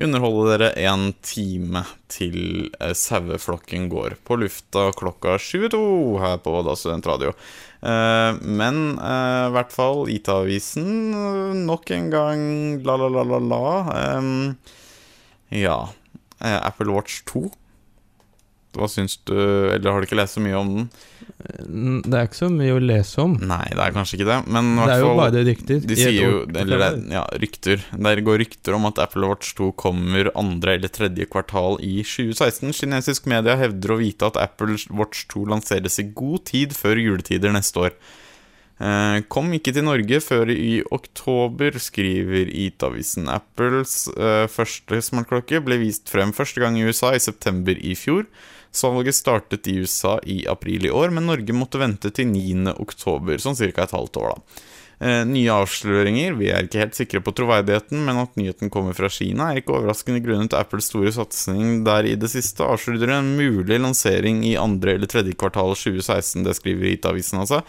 underholde 0.00 0.54
dere 0.54 0.68
en 0.88 1.10
time 1.26 1.82
til 2.08 2.70
saueflokken 2.78 3.90
går 3.92 4.14
på 4.24 4.38
lufta 4.40 4.86
klokka 4.96 5.34
22 5.42 5.82
her 6.22 6.38
på 6.40 6.54
Odda 6.62 6.76
studentradio. 6.78 7.34
Eh, 7.82 8.38
men 8.46 8.94
eh, 8.94 9.46
i 9.48 9.54
hvert 9.56 9.74
fall 9.74 10.06
IT-avisen 10.12 10.90
eh, 11.10 11.54
nok 11.66 11.90
en 11.96 12.10
gang 12.14 12.42
la-la-la-la-la. 12.86 13.64
Ja. 15.50 15.78
Eh, 16.38 16.58
Apple 16.62 16.94
Watch 16.94 17.24
2 17.26 17.50
hva 18.76 18.86
syns 18.90 19.16
du 19.26 19.34
Eller 19.34 19.90
har 19.90 20.00
du 20.00 20.06
ikke 20.06 20.18
lest 20.18 20.38
så 20.38 20.42
mye 20.44 20.58
om 20.58 20.74
den? 20.74 20.90
det 21.40 22.16
er 22.16 22.26
ikke 22.26 22.36
så 22.36 22.48
mye 22.52 22.74
å 22.76 22.80
lese 22.82 23.22
om. 23.22 23.34
Nei, 23.40 23.64
det 23.72 23.80
er 23.80 23.94
kanskje 23.94 24.18
ikke 24.18 24.28
det, 24.28 24.38
men 24.52 24.74
i 24.74 24.84
Det 24.84 24.92
er 24.92 25.00
jo 25.00 25.08
fall 25.08 25.20
bare 25.22 25.44
rykter. 25.48 25.80
De 25.88 25.96
sier 25.96 26.16
jo. 26.16 26.40
Eller 26.62 26.82
det 26.82 26.90
ja, 27.14 27.22
rykter. 27.42 27.84
Der 28.08 28.22
går 28.26 28.40
rykter 28.42 28.76
om 28.76 28.88
at 28.90 29.00
Apple 29.02 29.30
Watch 29.30 29.54
2 29.58 29.70
kommer 29.80 30.30
andre 30.38 30.76
eller 30.76 30.92
tredje 30.92 31.26
kvartal 31.32 31.80
i 31.84 32.02
2016. 32.04 32.74
Kinesisk 32.82 33.28
media 33.30 33.56
hevder 33.60 33.96
å 33.96 34.00
vite 34.02 34.28
at 34.28 34.40
Apple 34.40 34.76
Watch 35.00 35.24
2 35.32 35.46
lanseres 35.54 35.96
i 36.02 36.10
god 36.12 36.44
tid 36.52 36.76
før 36.76 37.00
juletider 37.00 37.56
neste 37.56 37.88
år. 37.88 37.96
Eh, 38.80 39.18
kom 39.28 39.50
ikke 39.52 39.74
til 39.76 39.84
Norge 39.84 40.22
før 40.24 40.48
i 40.54 40.78
oktober, 40.88 41.76
skriver 41.76 42.48
IT-avisen. 42.48 43.28
Apples 43.28 44.06
eh, 44.14 44.46
første 44.48 45.02
smartklokke 45.04 45.60
ble 45.66 45.76
vist 45.82 46.08
frem 46.08 46.32
første 46.36 46.62
gang 46.62 46.78
i 46.80 46.86
USA 46.88 47.12
i 47.12 47.20
september 47.20 47.76
i 47.76 47.92
fjor. 47.98 48.24
Salget 48.72 49.18
startet 49.18 49.66
i 49.66 49.78
USA 49.82 50.18
i 50.22 50.44
april 50.48 50.86
i 50.86 50.92
år, 50.94 51.10
men 51.10 51.26
Norge 51.26 51.56
måtte 51.56 51.80
vente 51.82 52.12
til 52.14 52.30
9. 52.30 52.76
oktober, 52.78 53.40
sånn 53.42 53.58
ca. 53.58 53.82
et 53.82 53.96
halvt 53.96 54.20
år. 54.22 54.36
da. 54.36 54.62
Eh, 55.00 55.22
nye 55.24 55.48
avsløringer. 55.48 56.34
Vi 56.36 56.50
er 56.52 56.66
ikke 56.66 56.82
helt 56.82 56.98
sikre 56.98 57.22
på 57.24 57.32
troverdigheten, 57.32 58.02
men 58.04 58.18
at 58.20 58.34
nyheten 58.36 58.68
kommer 58.68 58.92
fra 58.92 59.08
Kina, 59.08 59.46
er 59.48 59.62
ikke 59.62 59.78
overraskende 59.78 60.20
grunnet 60.20 60.52
Apples 60.52 60.90
store 60.90 61.12
satsing 61.16 61.86
der 61.86 62.04
i 62.04 62.18
det 62.20 62.28
siste. 62.28 62.66
Avslører 62.68 63.14
en 63.16 63.32
mulig 63.38 63.78
lansering 63.80 64.42
i 64.44 64.58
andre 64.60 64.98
eller 64.98 65.08
tredje 65.08 65.32
kvartal 65.40 65.72
2016, 65.72 66.44
det 66.44 66.56
skriver 66.58 66.92
IT-avisen 66.92 67.40
altså. 67.40 67.62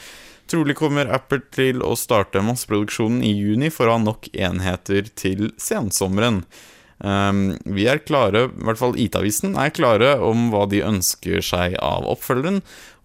Trolig 0.52 0.76
kommer 0.76 1.08
Apple 1.08 1.40
til 1.56 1.80
å 1.80 1.94
starte 1.96 2.44
masseproduksjonen 2.44 3.24
i 3.24 3.32
juni 3.32 3.72
for 3.72 3.88
å 3.88 3.96
ha 3.96 4.04
nok 4.04 4.28
enheter 4.36 5.08
til 5.16 5.54
sensommeren. 5.56 6.44
Um, 7.02 7.56
vi 7.66 7.88
er 7.90 8.04
klare, 8.06 8.44
i 8.52 8.66
hvert 8.68 8.78
fall 8.78 8.94
IT-avisen 9.02 9.56
er 9.58 9.72
klare 9.74 10.12
om 10.22 10.52
hva 10.54 10.68
de 10.70 10.84
ønsker 10.86 11.42
seg 11.42 11.74
av 11.82 12.06
oppfølgeren. 12.12 12.60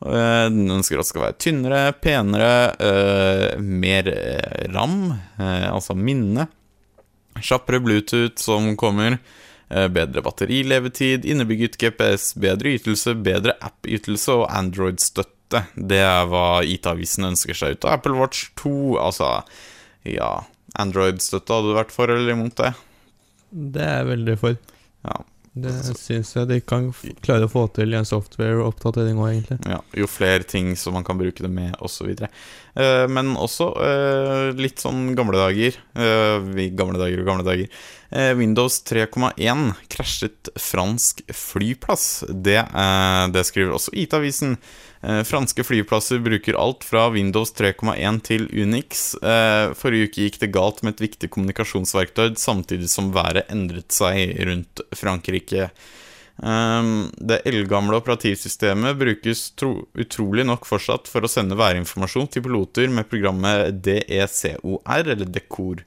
Uh, 0.04 0.50
Den 0.52 0.68
ønsker 0.74 0.98
at 1.00 1.06
det 1.06 1.11
skal 1.14 1.24
være 1.24 1.38
tynnere, 1.40 1.80
penere, 2.04 2.50
uh, 2.76 3.56
mer 3.56 4.11
eh, 4.12 4.66
ram, 4.74 5.14
eh, 5.40 5.64
altså 5.70 5.96
minne. 5.96 6.44
Kjappere 7.40 7.80
Bluetooth 7.85 8.37
som 8.40 8.74
kommer. 8.76 9.18
eh, 9.70 9.88
Bedre 9.88 10.22
batterilevetid, 10.22 11.24
innebygget 11.24 11.78
GPS, 11.80 12.35
bedre 12.40 12.76
ytelse, 12.76 13.14
bedre 13.16 13.56
app-ytelse 13.61 14.37
og 14.42 14.46
Android-støtte. 14.52 15.64
Det 15.74 15.98
er 16.04 16.28
hva 16.28 16.61
IT-avisen 16.68 17.24
ønsker 17.32 17.54
seg 17.56 17.76
ut 17.76 17.85
av 17.88 17.96
Apple 17.98 18.16
Watch 18.20 18.50
2. 18.61 18.98
Altså, 19.00 19.32
ja 20.04 20.30
Android-støtte, 20.76 21.48
hadde 21.56 21.72
du 21.72 21.76
vært 21.80 21.94
for 21.94 22.12
eller 22.12 22.37
imot 22.37 22.56
det? 22.61 22.74
Det 23.56 23.82
er 23.82 24.02
jeg 24.02 24.10
veldig 24.12 24.36
for. 24.42 24.60
Ja. 25.06 25.22
Det 25.56 25.72
syns 25.96 26.34
jeg 26.34 26.48
de 26.50 26.58
kan 26.60 26.90
klare 27.24 27.46
å 27.46 27.48
få 27.48 27.62
til 27.72 27.94
i 27.94 27.96
en 27.96 28.04
software-oppdatering 28.04 29.16
òg, 29.16 29.30
egentlig. 29.30 29.56
Ja, 29.64 29.78
jo 29.96 30.08
flere 30.10 30.44
ting 30.44 30.74
som 30.76 30.92
man 30.98 31.06
kan 31.06 31.16
bruke 31.16 31.40
det 31.40 31.48
med, 31.48 31.72
osv. 31.80 32.10
Uh, 32.76 33.06
men 33.08 33.32
også 33.40 33.70
eh, 33.80 34.50
litt 34.60 34.84
sånn 34.84 35.14
gamle 35.16 35.40
dager. 35.40 35.78
Eh, 35.96 36.50
gamle 36.76 37.00
dager 37.00 37.22
og 37.22 37.30
gamle 37.30 37.46
dager. 37.46 37.72
Eh, 38.12 38.34
Windows 38.36 38.82
3,1 38.84 39.70
krasjet 39.88 40.52
fransk 40.60 41.24
flyplass. 41.32 42.26
Det, 42.28 42.60
eh, 42.60 43.24
det 43.32 43.48
skriver 43.48 43.78
også 43.78 43.96
IT-avisen. 43.96 44.58
Eh, 45.06 45.22
franske 45.22 45.64
flyplasser 45.64 46.18
bruker 46.18 46.54
alt 46.58 46.84
fra 46.84 47.04
Windows 47.14 47.52
3,1 47.54 48.20
til 48.26 48.48
Unix. 48.50 49.14
Eh, 49.22 49.74
forrige 49.78 50.08
uke 50.08 50.24
gikk 50.24 50.40
det 50.42 50.50
galt 50.54 50.82
med 50.82 50.96
et 50.96 51.04
viktig 51.04 51.30
kommunikasjonsverktøy, 51.30 52.32
samtidig 52.40 52.90
som 52.90 53.12
været 53.14 53.46
endret 53.52 53.94
seg 53.94 54.34
rundt 54.48 54.82
Frankrike. 54.98 55.70
Um, 56.36 57.06
det 57.16 57.38
eldgamle 57.48 57.96
operativsystemet 57.96 58.98
brukes 59.00 59.46
tro, 59.56 59.86
utrolig 59.96 60.44
nok 60.44 60.66
fortsatt 60.68 61.08
for 61.08 61.24
å 61.24 61.30
sende 61.32 61.56
værinformasjon 61.56 62.28
til 62.34 62.44
piloter 62.44 62.92
med 62.92 63.08
programmet 63.08 63.78
DECOR, 63.86 64.82
eller 64.98 65.22
DECOR. 65.22 65.86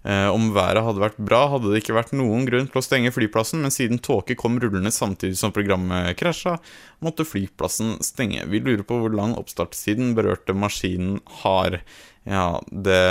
Uh, 0.00 0.30
om 0.32 0.46
været 0.56 0.80
hadde 0.80 1.02
vært 1.02 1.18
bra, 1.20 1.42
hadde 1.52 1.68
det 1.74 1.82
ikke 1.82 1.92
vært 1.98 2.14
noen 2.16 2.46
grunn 2.48 2.70
til 2.72 2.80
å 2.80 2.84
stenge 2.84 3.10
flyplassen, 3.12 3.60
men 3.60 3.74
siden 3.74 3.98
tåke 4.00 4.32
kom 4.38 4.56
rullende 4.62 4.88
samtidig 4.94 5.36
som 5.36 5.52
programmet 5.52 6.14
krasja, 6.16 6.54
måtte 7.04 7.26
flyplassen 7.28 7.98
stenge. 8.04 8.46
Vi 8.48 8.62
lurer 8.64 8.80
på 8.88 8.96
hvor 9.02 9.12
lang 9.12 9.34
oppstartstiden 9.36 10.14
berørte 10.16 10.56
maskinen 10.56 11.18
har. 11.42 11.82
Ja, 12.24 12.46
det 12.72 13.02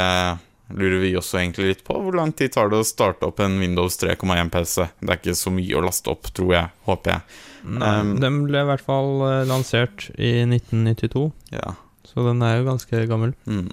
lurer 0.70 1.00
vi 1.02 1.12
også 1.18 1.40
egentlig 1.40 1.68
litt 1.76 1.84
på. 1.86 1.96
Hvor 1.98 2.14
lang 2.18 2.32
tid 2.38 2.54
tar 2.54 2.70
det 2.70 2.80
å 2.82 2.86
starte 2.86 3.26
opp 3.30 3.40
en 3.42 3.60
Windows 3.62 3.98
3,1-PC? 4.02 4.88
Det 5.02 5.10
er 5.14 5.22
ikke 5.22 5.38
så 5.38 5.54
mye 5.54 5.78
å 5.78 5.84
laste 5.86 6.12
opp, 6.14 6.30
tror 6.38 6.54
jeg. 6.56 6.74
Håper 6.90 7.16
jeg. 7.16 7.38
Nei, 7.70 7.94
Um, 8.00 8.12
den 8.22 8.38
ble 8.48 8.62
i 8.64 8.68
hvert 8.70 8.84
fall 8.86 9.10
eh, 9.28 9.42
lansert 9.50 10.06
i 10.16 10.30
1992, 10.46 11.26
Ja. 11.52 11.74
så 12.08 12.24
den 12.30 12.42
er 12.46 12.60
jo 12.60 12.68
ganske 12.70 13.02
gammel. 13.10 13.34
Mm. 13.50 13.68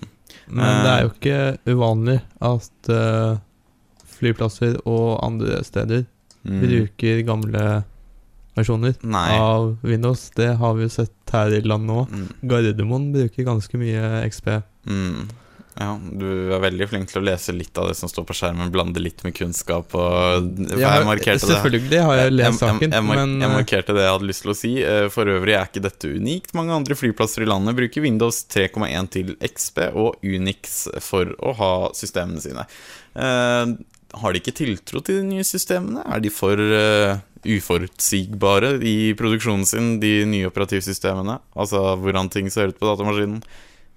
Men 0.49 0.85
det 0.85 0.91
er 0.93 1.03
jo 1.03 1.09
Eh. 1.09 1.17
ikke 1.17 1.75
uvanlig 1.75 2.21
at 2.41 2.89
eh, 2.91 3.39
flyplasser 4.19 4.79
og 4.87 5.21
andre 5.25 5.63
steder 5.65 6.07
Mm. 6.47 6.61
bruker 6.63 7.23
gamle 7.27 7.63
versjoner 8.57 8.95
Nei. 9.03 9.33
av 9.35 9.79
Windows. 9.83 10.31
Det 10.31 10.57
har 10.61 10.75
vi 10.75 10.83
jo 10.85 10.89
sett 10.89 11.11
her 11.33 11.49
i 11.51 11.61
landet 11.61 11.91
òg. 11.91 12.09
Mm. 12.13 12.29
Gardermoen 12.49 13.09
bruker 13.13 13.45
ganske 13.45 13.75
mye 13.81 14.23
XP. 14.31 14.63
Mm. 14.87 15.27
Ja, 15.77 15.91
du 16.01 16.55
er 16.57 16.61
veldig 16.63 16.87
flink 16.89 17.11
til 17.11 17.21
å 17.21 17.25
lese 17.27 17.53
litt 17.53 17.77
av 17.77 17.91
det 17.91 17.97
som 17.99 18.09
står 18.09 18.25
på 18.29 18.37
skjermen, 18.39 18.71
blande 18.73 19.01
litt 19.03 19.21
med 19.27 19.35
kunnskap 19.37 19.93
og 19.99 20.47
Jeg, 20.73 21.03
markerte 21.05 21.43
det. 21.43 21.51
selvfølgelig 21.51 21.99
har 22.07 22.21
jeg 22.23 22.33
lest 22.33 22.63
saken, 22.63 22.87
jeg, 22.87 22.95
jeg, 22.97 23.05
men 23.11 23.35
jeg 23.43 23.51
eh, 23.51 23.57
markerte 23.59 23.97
det 23.97 24.07
jeg 24.07 24.15
hadde 24.15 24.31
lyst 24.31 24.45
til 24.47 24.53
å 24.55 24.57
si. 24.57 24.71
Eh, 24.81 25.09
For 25.13 25.29
øvrig 25.35 25.59
er 25.59 25.69
ikke 25.69 25.85
dette 25.85 26.13
unikt. 26.17 26.55
Mange 26.57 26.73
andre 26.79 26.97
flyplasser 26.97 27.45
i 27.45 27.51
landet 27.51 27.77
bruker 27.77 28.07
Windows 28.07 28.41
3,1 28.55 29.13
til 29.19 29.35
XP 29.51 29.83
og 29.93 30.25
Unix 30.25 30.87
for 31.05 31.37
å 31.45 31.53
ha 31.61 31.75
systemene 31.99 32.41
sine. 32.41 32.65
Eh, 33.13 33.77
har 34.17 34.33
de 34.33 34.41
ikke 34.41 34.57
tiltro 34.57 35.05
til 35.05 35.21
de 35.21 35.29
nye 35.29 35.45
systemene? 35.45 36.01
Er 36.09 36.23
de 36.25 36.31
for 36.33 36.57
uh, 36.57 37.19
uforutsigbare 37.45 38.77
i 38.87 39.13
produksjonen 39.19 39.67
sin, 39.69 39.89
de 40.01 40.23
nye 40.31 40.49
operativsystemene? 40.49 41.39
Altså 41.59 41.83
hvordan 42.01 42.31
ting 42.33 42.49
ser 42.53 42.73
ut 42.73 42.79
på 42.81 42.89
datamaskinen, 42.89 43.43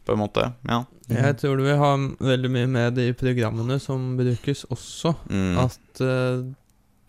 på 0.05 0.15
en 0.15 0.21
måte? 0.23 0.45
Ja. 0.69 0.83
jeg 1.09 1.35
tror 1.41 1.57
du 1.59 1.63
vil 1.65 1.77
ha 1.81 1.91
veldig 2.19 2.51
mye 2.53 2.69
med 2.69 2.95
de 2.99 3.09
programmene 3.17 3.79
som 3.81 4.15
brukes 4.19 4.65
også. 4.69 5.13
Mm, 5.29 5.57
At 5.65 6.01
uh, 6.01 6.45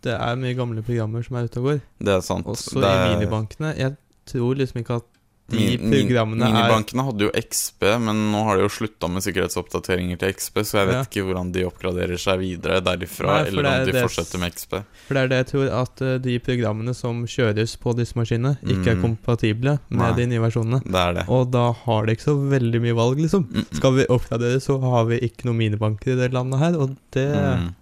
det 0.04 0.14
er 0.16 0.40
mye 0.40 0.56
gamle 0.56 0.82
programmer 0.82 1.22
som 1.26 1.36
er 1.36 1.48
ute 1.48 1.60
og 1.60 1.68
går. 1.70 1.80
det 2.00 2.14
er 2.16 2.20
sant. 2.24 2.46
Også 2.48 2.80
Det 2.80 2.90
i 2.90 3.14
minibankene. 3.14 3.74
Jeg 3.76 3.96
tror 4.30 4.54
liksom 4.56 4.80
ikke 4.80 5.00
at 5.02 5.08
de 5.50 5.58
Min- 5.58 5.90
min- 5.90 6.06
programmene 6.06 6.46
er 6.46 6.52
Minibankene 6.54 7.04
hadde 7.04 7.24
jo 7.26 7.30
XP, 7.34 7.82
men 8.00 8.20
nå 8.32 8.44
har 8.46 8.56
de 8.56 8.62
jo 8.62 8.68
slutta 8.70 9.08
med 9.10 9.22
sikkerhetsoppdateringer 9.26 10.18
til 10.22 10.32
XP, 10.32 10.60
så 10.64 10.78
jeg 10.78 10.86
vet 10.86 10.94
Ja. 10.94 11.02
ikke 11.08 11.24
hvordan 11.26 11.52
de 11.52 11.64
oppgraderer 11.66 12.18
seg 12.22 12.38
videre 12.38 12.80
derifra, 12.80 13.26
Nei, 13.42 13.48
eller 13.48 13.66
om 13.66 13.86
de 13.86 13.92
det- 13.92 14.04
fortsetter 14.04 14.38
med 14.38 14.52
XP. 14.54 14.70
For 15.08 15.14
det 15.14 15.22
er 15.24 15.28
det 15.28 15.38
jeg 15.40 15.46
tror, 15.52 15.82
at 15.82 16.02
eh, 16.02 16.18
de 16.18 16.38
programmene 16.38 16.94
som 16.94 17.24
kjøres 17.26 17.76
på 17.82 17.96
disse 17.96 18.14
maskinene, 18.14 18.56
ikke 18.64 18.86
er 18.92 18.96
Mm. 18.96 19.02
kompatible 19.02 19.78
med 19.90 19.98
Nei. 19.98 20.12
de 20.16 20.26
nye 20.26 20.40
versjonene. 20.40 20.82
Det 20.84 20.94
er 20.94 21.12
det. 21.14 21.24
Og 21.28 21.50
da 21.50 21.72
har 21.72 22.06
de 22.06 22.12
ikke 22.14 22.28
så 22.30 22.36
veldig 22.48 22.80
mye 22.80 22.94
valg, 22.94 23.18
liksom. 23.18 23.44
Mm, 23.50 23.64
mm. 23.64 23.74
Skal 23.76 23.92
vi 23.94 24.04
oppgradere, 24.06 24.60
så 24.60 24.80
har 24.80 25.04
vi 25.06 25.18
ikke 25.20 25.44
noen 25.44 25.56
minibanker 25.58 26.12
i 26.12 26.16
det 26.16 26.32
landet 26.32 26.58
her, 26.60 26.74
og 26.78 26.96
det 27.12 27.34
Mm. 27.34 27.74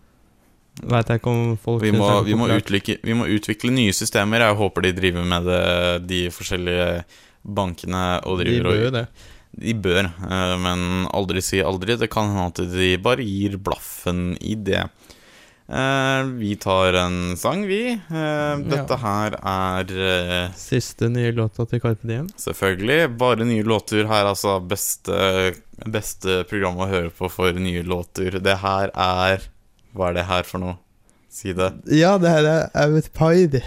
veit 0.88 1.09
jeg 1.09 1.20
ikke 1.20 1.26
om 1.31 1.57
folk 1.57 1.83
Vi, 1.83 1.90
må, 1.90 2.24
vi, 2.24 2.35
må 2.35 2.46
utvikle, 2.48 2.98
vi 3.02 3.12
må 3.12 3.26
utvikle 3.26 3.72
nye 3.74 3.90
systemer. 3.92 4.38
Jeg 4.38 4.57
håper 4.57 4.83
de 4.83 4.92
driver 4.92 5.24
med 5.24 5.44
det, 5.44 6.07
de 6.07 6.28
forskjellige 6.31 7.04
bankene 7.48 8.04
og 8.28 8.40
De 8.40 8.46
driver 8.46 8.70
bør 8.70 8.80
jo 8.80 8.87
og 8.92 8.96
det. 8.98 9.04
De 9.58 9.74
bør, 9.74 10.06
eh, 10.06 10.56
men 10.61 11.06
aldri 11.16 11.42
si 11.42 11.62
aldri. 11.64 11.96
Det 11.98 12.11
kan 12.12 12.30
hende 12.30 12.50
at 12.52 12.61
de 12.74 12.96
bare 13.02 13.24
gir 13.24 13.56
blaffen 13.58 14.37
i 14.40 14.54
det. 14.54 14.84
Eh, 15.68 16.22
vi 16.38 16.54
tar 16.56 16.96
en 16.96 17.37
sang, 17.37 17.64
vi. 17.68 17.92
Eh, 17.92 18.54
dette 18.70 18.96
her 19.02 19.37
er 19.40 20.52
Siste 20.56 21.11
nye 21.12 21.32
låta 21.37 21.66
til 21.68 21.82
Carpe 21.82 22.08
Diem. 22.08 22.28
Selvfølgelig. 22.40 23.16
Bare 23.18 23.48
nye 23.48 23.66
låter 23.66 24.06
her, 24.08 24.30
altså. 24.30 24.58
Beste, 24.61 25.54
beste 25.84 26.42
program 26.48 26.78
å 26.78 26.88
høre 26.88 27.11
på 27.11 27.30
for 27.32 27.52
nye 27.52 27.82
låter. 27.82 28.38
Det 28.40 28.61
her 28.64 28.92
er 28.94 29.48
Hva 29.96 30.11
er 30.11 30.20
det 30.20 30.28
her 30.28 30.44
for 30.46 30.62
noe? 30.62 30.76
Si 31.38 31.53
det. 31.55 31.68
Ja, 31.94 32.16
det 32.18 32.31
her 32.33 32.46
er 32.51 32.64
Autpaid. 32.83 33.61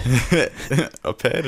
Au 1.07 1.13
pair? 1.15 1.45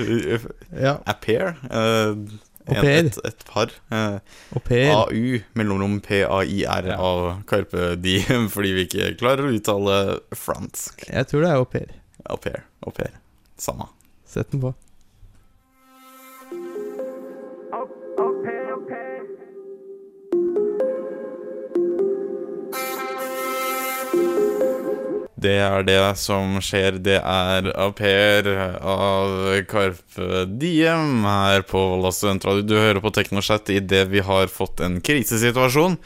Ja. 0.72 0.94
Au 1.04 1.16
pair? 1.20 1.50
Au 1.68 2.14
en- 2.14 2.80
pair. 2.80 3.00
Et, 3.10 3.18
et 3.28 3.44
par. 3.50 3.74
Eh, 3.92 4.20
Au 4.56 4.62
pair. 4.64 4.94
AU, 5.02 5.42
mellomrom 5.60 5.98
PAIR 6.06 6.88
Ja. 6.88 6.96
av 6.96 7.42
Carpe 7.50 7.96
Diem, 8.00 8.48
fordi 8.54 8.72
vi 8.78 8.86
ikke 8.88 9.10
klarer 9.20 9.50
å 9.50 9.52
uttale 9.58 9.98
fransk. 10.38 11.04
Jeg 11.10 11.28
tror 11.28 11.44
det 11.44 11.52
er 11.52 11.60
au 11.60 11.68
pair. 11.68 11.92
Au 12.32 12.38
pair. 12.40 12.64
Au 12.88 12.92
pair. 12.96 13.12
Samme. 13.60 13.90
Sett 14.26 14.50
den 14.56 14.64
på. 14.64 14.72
Det 25.44 25.56
er 25.60 25.84
det 25.84 26.00
som 26.22 26.56
skjer. 26.64 27.00
Det 27.04 27.18
er 27.20 27.68
Au 27.76 27.92
pair 27.96 28.48
av 28.80 29.34
Carpe 29.70 30.46
Diem 30.60 31.26
her 31.28 31.66
på 31.68 31.82
Volda 31.94 32.14
Studentradio. 32.16 32.64
Du 32.68 32.78
hører 32.78 33.02
på 33.04 33.12
Teknoschat 33.16 33.72
idet 33.74 34.06
vi 34.14 34.24
har 34.24 34.48
fått 34.52 34.84
en 34.86 35.02
krisesituasjon. 35.04 35.98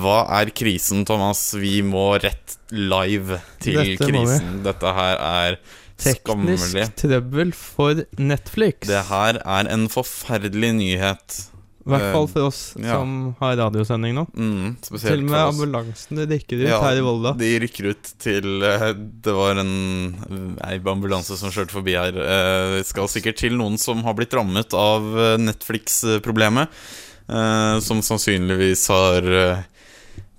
Hva 0.00 0.22
er 0.40 0.52
krisen, 0.56 1.04
Thomas? 1.08 1.50
Vi 1.58 1.82
må 1.84 2.14
rett 2.22 2.56
live 2.72 3.42
til 3.64 3.82
Dette 3.82 4.08
krisen. 4.08 4.62
Dette 4.64 4.96
her 5.00 5.20
er 5.20 5.60
skammelig. 5.98 6.58
Teknisk 6.62 6.98
trøbbel 7.02 7.52
for 7.56 8.02
Netflix. 8.16 8.88
Det 8.88 9.04
her 9.10 9.42
er 9.44 9.70
en 9.74 9.88
forferdelig 9.92 10.74
nyhet. 10.80 11.38
I 11.88 11.92
hvert 11.94 12.12
fall 12.12 12.26
eh, 12.26 12.32
for 12.34 12.46
oss 12.50 12.60
ja. 12.76 12.98
som 12.98 13.12
har 13.40 13.54
radiosending 13.56 14.12
nå. 14.18 14.24
Mm, 14.36 14.74
Til 14.84 15.22
og 15.22 15.30
med 15.30 15.38
ambulansen 15.40 16.20
rykker 16.28 16.60
ut 16.60 16.68
Ja, 16.68 16.78
her 16.84 17.00
i 17.00 17.04
Volda. 17.06 17.32
De 17.40 17.48
rykker 17.64 17.90
ut 17.94 18.10
til 18.20 18.62
eh, 18.68 18.86
Det 19.24 19.34
var 19.34 19.58
en 19.62 19.72
ambulanse 20.92 21.38
som 21.40 21.52
kjørte 21.54 21.72
forbi 21.78 21.96
her. 21.96 22.18
Eh, 22.20 22.78
skal 22.86 23.08
sikkert 23.10 23.40
til 23.40 23.56
noen 23.58 23.78
som 23.80 24.04
har 24.04 24.16
blitt 24.18 24.36
rammet 24.36 24.76
av 24.76 25.08
eh, 25.16 25.34
Netflix-problemet. 25.40 26.68
eh, 27.28 27.74
som 27.84 28.02
sannsynligvis 28.04 28.84
har 28.92 29.32
eh, 29.42 29.64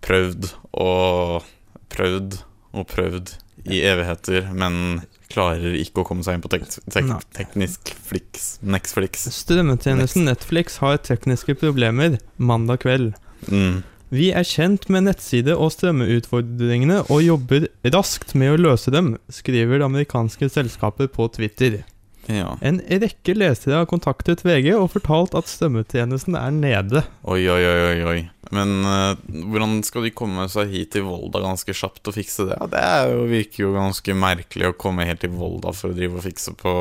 prøvd 0.06 0.52
og 0.80 1.46
prøvd 1.90 2.40
og 2.78 2.86
prøvd 2.94 3.34
i 3.70 3.82
evigheter, 3.90 4.46
men 4.54 5.02
klarer 5.30 5.76
ikke 5.78 6.04
å 6.04 6.08
komme 6.08 6.26
seg 6.26 6.38
inn 6.38 6.44
på 6.44 6.52
tek 6.52 6.66
tek 6.90 7.12
teknisk 7.38 7.94
flix, 8.08 8.58
Nexflix. 8.66 9.28
Strømmetjenesten 9.36 10.26
Netflix 10.30 10.80
har 10.84 10.98
tekniske 11.06 11.56
problemer 11.62 12.18
mandag 12.38 12.82
kveld. 12.86 13.14
Mm. 13.48 13.84
Vi 14.10 14.32
er 14.34 14.48
kjent 14.48 14.88
med 14.90 15.06
nettside- 15.06 15.54
og 15.54 15.70
strømmeutfordringene 15.76 17.04
og 17.14 17.22
jobber 17.22 17.68
raskt 17.94 18.34
med 18.34 18.56
å 18.56 18.58
løse 18.58 18.90
dem, 18.90 19.14
skriver 19.30 19.78
det 19.78 19.86
amerikanske 19.86 20.50
selskapet 20.50 21.14
på 21.14 21.30
Twitter. 21.36 21.84
Ja. 22.30 22.54
En 22.62 22.78
rekke 22.86 23.34
lesere 23.34 23.80
har 23.82 23.88
kontaktet 23.90 24.44
VG 24.46 24.72
og 24.76 24.92
fortalt 24.94 25.34
at 25.38 25.50
stemmetjenesten 25.50 26.38
er 26.38 26.54
nede. 26.54 27.04
Oi, 27.26 27.42
oi, 27.50 27.62
oi, 27.66 27.98
oi. 28.12 28.20
Men 28.56 28.86
uh, 28.86 29.18
hvordan 29.50 29.80
skal 29.86 30.06
de 30.08 30.14
komme 30.16 30.46
seg 30.50 30.72
hit 30.74 30.94
til 30.96 31.06
Volda 31.08 31.42
ganske 31.44 31.74
kjapt 31.76 32.10
og 32.10 32.18
fikse 32.18 32.48
det? 32.50 32.58
Ja, 32.58 32.70
det 32.72 33.14
jo, 33.14 33.28
virker 33.30 33.66
jo 33.66 33.76
ganske 33.76 34.18
merkelig 34.18 34.72
å 34.72 34.78
komme 34.78 35.06
helt 35.10 35.22
til 35.26 35.34
Volda 35.34 35.74
for 35.76 35.92
å 35.92 35.98
drive 35.98 36.22
og 36.22 36.26
fikse 36.26 36.56
på 36.58 36.74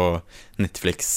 Netflix. 0.60 1.12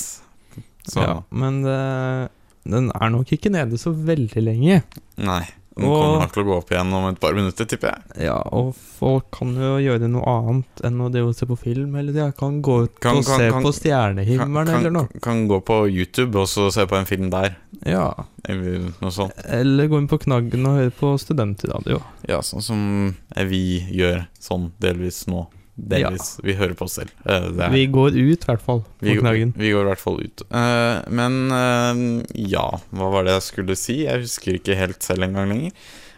Så 0.87 1.03
Ja, 1.03 1.15
men 1.29 1.61
uh, 1.67 2.27
den 2.67 2.91
er 2.95 3.11
nok 3.13 3.31
ikke 3.35 3.51
nede 3.53 3.79
så 3.81 3.93
veldig 3.95 4.43
lenge. 4.47 4.83
nei. 5.19 5.43
Den 5.81 5.89
kommer 5.91 6.19
nok 6.23 6.33
til 6.35 6.43
å 6.43 6.47
gå 6.47 6.55
opp 6.57 6.71
igjen 6.73 6.93
om 6.93 7.07
et 7.09 7.19
par 7.19 7.33
minutter, 7.37 7.65
tipper 7.65 7.91
jeg. 7.91 8.25
Ja, 8.27 8.37
og 8.51 8.73
folk 8.75 9.29
kan 9.35 9.53
jo 9.55 9.73
gjøre 9.81 10.09
noe 10.11 10.23
annet 10.29 10.83
enn 10.87 10.99
å 11.01 11.09
og 11.21 11.35
se 11.35 11.45
på 11.49 11.57
film 11.59 11.95
hele 11.95 12.11
tida. 12.13 12.31
Kan 12.37 12.61
gå 12.61 12.83
ut 12.85 12.99
Kan- 12.99 13.17
og 13.17 13.25
kan- 13.25 13.39
se 13.39 13.49
kan- 13.51 13.63
på 13.63 13.73
stjernehimmelen 13.73 14.69
eller 14.79 14.91
noe. 14.91 15.07
kan, 15.13 15.21
kan 15.21 15.47
gå 15.47 15.61
på 15.65 15.79
YouTube 15.91 16.35
og 16.35 16.47
så 16.47 16.71
se 16.71 16.85
på 16.85 16.95
en 16.97 17.05
film 17.05 17.29
der, 17.29 17.55
Ja. 17.85 18.13
eller 18.45 18.93
noe 19.01 19.11
sånt. 19.11 19.31
Eller 19.45 19.87
gå 19.87 19.97
inn 19.97 20.07
på 20.07 20.19
Knaggen 20.19 20.65
og 20.65 20.77
høre 20.79 20.91
på 20.91 21.17
studentradio. 21.19 22.01
Ja, 22.27 22.39
sånn 22.41 22.61
som 22.61 23.15
vi 23.35 23.81
gjør 23.91 24.27
sånn 24.39 24.71
delvis 24.79 25.25
nå. 25.27 25.47
Delvis. 25.81 26.35
Vi 26.43 26.53
hører 26.59 26.75
på 26.77 26.85
oss 26.85 26.99
selv. 26.99 27.09
Eh, 27.25 27.47
det 27.49 27.65
er- 27.65 27.71
Vi 27.73 27.85
går 27.87 28.13
ut, 28.17 28.43
i 28.43 28.45
hvert 28.45 28.61
fall, 28.61 28.83
Vi, 29.01 29.15
vi 29.15 29.71
går 29.73 29.81
i 29.81 29.89
hvert 29.89 29.99
fall 30.03 30.21
ut. 30.21 30.43
Uh, 30.51 31.01
men 31.09 31.51
uh, 31.51 32.23
ja, 32.35 32.67
hva 32.91 33.09
var 33.11 33.25
det 33.25 33.33
jeg 33.39 33.47
skulle 33.49 33.75
si? 33.79 34.03
Jeg 34.05 34.21
husker 34.27 34.59
ikke 34.59 34.77
helt 34.77 35.01
selv 35.01 35.23
engang 35.25 35.49
lenger. 35.49 35.71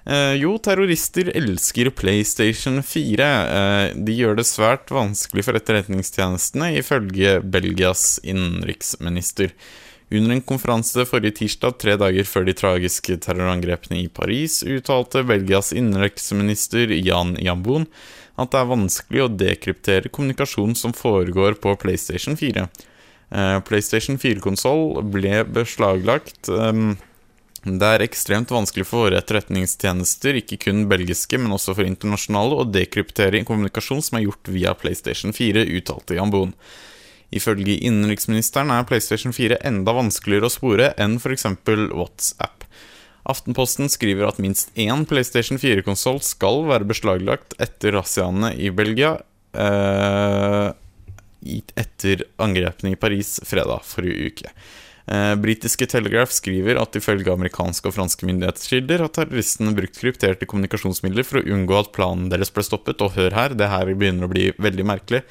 Uh, 0.04 0.34
jo, 0.36 0.58
terrorister 0.60 1.30
elsker 1.32 1.88
PlayStation 1.96 2.82
4. 2.84 3.24
Eh, 3.24 3.94
de 4.04 4.18
gjør 4.18 4.36
det 4.36 4.44
svært 4.50 4.92
vanskelig 4.92 5.46
for 5.48 5.56
etterretningstjenestene, 5.56 6.74
ifølge 6.82 7.38
Belgias 7.40 8.20
innenriksminister. 8.28 9.54
Under 10.14 10.36
en 10.36 10.44
konferanse 10.46 11.08
forrige 11.10 11.40
tirsdag, 11.40 11.78
tre 11.82 11.96
dager 11.98 12.28
før 12.30 12.46
de 12.46 12.54
tragiske 12.58 13.16
terrorangrepene 13.24 14.04
i 14.04 14.10
Paris, 14.14 14.60
uttalte 14.62 15.24
Belgias 15.26 15.72
innenriksminister 15.74 16.94
Jan 17.00 17.34
Jambon 17.42 17.88
at 18.38 18.54
det 18.54 18.60
er 18.60 18.70
vanskelig 18.70 19.24
å 19.24 19.32
dekryptere 19.32 20.12
kommunikasjon 20.14 20.76
som 20.78 20.94
foregår 20.98 21.58
på 21.62 21.74
PlayStation 21.82 22.38
4. 22.38 22.68
Eh, 23.34 23.58
PlayStation 23.68 24.18
4-konsoll 24.22 25.02
ble 25.14 25.44
beslaglagt. 25.50 26.50
ehm, 26.50 26.96
det 27.64 27.90
er 27.90 28.04
ekstremt 28.04 28.52
vanskelig 28.52 28.86
for 28.86 29.08
våre 29.08 29.22
etterretningstjenester, 29.22 30.36
ikke 30.42 30.60
kun 30.66 30.90
belgiske, 30.90 31.38
men 31.40 31.54
også 31.56 31.76
for 31.78 31.88
internasjonale, 31.88 32.60
å 32.60 32.70
dekryptere 32.70 33.46
kommunikasjon 33.46 34.02
som 34.04 34.18
er 34.18 34.26
gjort 34.26 34.50
via 34.52 34.74
PlayStation 34.74 35.32
4, 35.32 35.64
uttalte 35.80 36.18
Jan 36.18 36.34
Boen. 36.34 36.54
Ifølge 37.34 37.80
innenriksministeren 37.80 38.72
er 38.74 38.86
PlayStation 38.88 39.34
4 39.36 39.62
enda 39.66 39.96
vanskeligere 39.96 40.50
å 40.50 40.54
spore 40.54 40.92
enn 41.02 41.18
f.eks. 41.20 41.48
WhatsApp. 41.94 42.68
Aftenposten 43.30 43.88
skriver 43.92 44.28
at 44.28 44.40
minst 44.44 44.74
én 44.80 45.06
PlayStation 45.08 45.60
4-konsoll 45.62 46.20
skal 46.26 46.66
være 46.68 46.88
beslaglagt 46.90 47.56
etter 47.64 47.96
razziaene 47.96 48.52
i 48.60 48.72
Belgia 48.76 49.16
eh, 49.56 50.70
etter 51.80 52.26
angrepene 52.44 52.94
i 52.94 53.00
Paris 53.00 53.38
fredag 53.48 53.86
forrige 53.88 54.34
uke. 54.34 54.52
Eh, 55.08 55.34
Britiske 55.40 55.88
Telegraph 55.92 56.32
skriver 56.36 56.80
at 56.80 56.96
ifølge 57.00 57.32
amerikanske 57.32 57.90
og 57.90 57.96
franske 57.96 58.28
myndighetskilder 58.28 59.04
har 59.04 59.12
terroristene 59.16 59.74
brukt 59.76 60.00
krypterte 60.00 60.48
kommunikasjonsmidler 60.48 61.28
for 61.28 61.42
å 61.42 61.48
unngå 61.56 61.80
at 61.80 61.92
planen 61.96 62.30
deres 62.32 62.52
ble 62.56 62.64
stoppet, 62.64 63.04
og 63.04 63.18
hør 63.18 63.36
her, 63.36 63.56
det 63.56 63.72
her 63.72 63.92
begynner 63.92 64.28
å 64.28 64.32
bli 64.32 64.52
veldig 64.64 64.88
merkelig. 64.88 65.24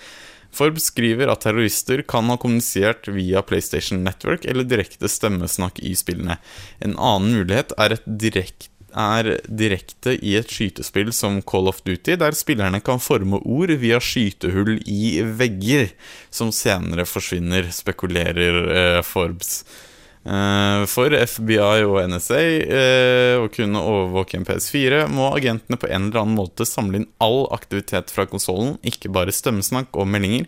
Forbes 0.52 0.90
skriver 0.90 1.30
at 1.32 1.44
terrorister 1.46 2.02
kan 2.08 2.28
ha 2.28 2.36
kommunisert 2.40 3.08
via 3.08 3.42
PlayStation 3.46 4.02
Network 4.04 4.44
eller 4.44 4.68
direkte 4.68 5.08
stemmesnakk 5.08 5.80
i 5.80 5.94
spillene. 5.96 6.36
En 6.84 6.96
annen 6.98 7.38
mulighet 7.38 7.72
er, 7.80 7.96
direkt, 8.06 8.68
er 8.92 9.38
direkte 9.48 10.18
i 10.20 10.34
et 10.36 10.52
skytespill 10.52 11.12
som 11.16 11.40
Call 11.48 11.70
of 11.72 11.80
Duty, 11.86 12.18
der 12.20 12.36
spillerne 12.36 12.82
kan 12.84 13.00
forme 13.00 13.40
ord 13.40 13.72
via 13.80 14.00
skytehull 14.02 14.76
i 14.84 15.22
vegger, 15.24 15.94
som 16.30 16.52
senere 16.52 17.08
forsvinner, 17.08 17.72
spekulerer 17.72 18.60
eh, 18.76 19.00
Forbes. 19.06 19.62
Eh, 20.22 20.84
For 20.86 21.10
FBI 21.10 21.82
og 21.82 21.98
NSA 22.12 22.42
eh, 22.62 23.40
å 23.42 23.48
kunne 23.50 23.82
overvåke 23.82 24.38
en 24.38 24.46
PS4, 24.46 25.06
må 25.10 25.32
agentene 25.34 25.78
på 25.80 25.90
en 25.90 26.08
eller 26.08 26.22
annen 26.22 26.38
måte 26.38 26.66
samle 26.68 27.02
inn 27.02 27.08
all 27.22 27.48
aktivitet 27.54 28.12
fra 28.14 28.28
konsollen, 28.30 28.76
ikke 28.86 29.10
bare 29.12 29.34
stemmesnakk 29.34 29.98
og 29.98 30.08
meldinger. 30.12 30.46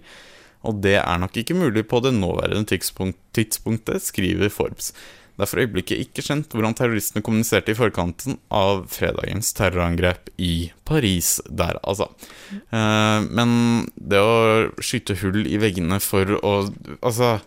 Og 0.65 0.79
det 0.85 0.97
er 1.03 1.21
nok 1.21 1.37
ikke 1.37 1.59
mulig 1.59 1.85
på 1.91 2.01
det 2.05 2.15
nåværende 2.17 2.65
tidspunkt, 2.71 3.19
tidspunktet, 3.37 4.07
skriver 4.07 4.53
Forbes. 4.53 4.95
Det 5.35 5.43
er 5.43 5.51
for 5.51 5.61
øyeblikket 5.65 5.99
ikke 6.05 6.23
kjent 6.23 6.53
hvordan 6.55 6.77
terroristene 6.79 7.25
kommuniserte 7.27 7.75
i 7.75 7.77
forkanten 7.77 8.37
av 8.55 8.85
fredagens 8.95 9.51
terrorangrep 9.59 10.31
i 10.39 10.71
Paris 10.87 11.41
der, 11.51 11.81
altså. 11.83 12.07
Eh, 12.55 13.27
men 13.27 13.89
det 13.99 14.23
å 14.23 14.71
skyte 14.79 15.19
hull 15.25 15.43
i 15.51 15.59
veggene 15.59 15.99
for 16.03 16.39
å 16.39 16.55
Altså 17.03 17.41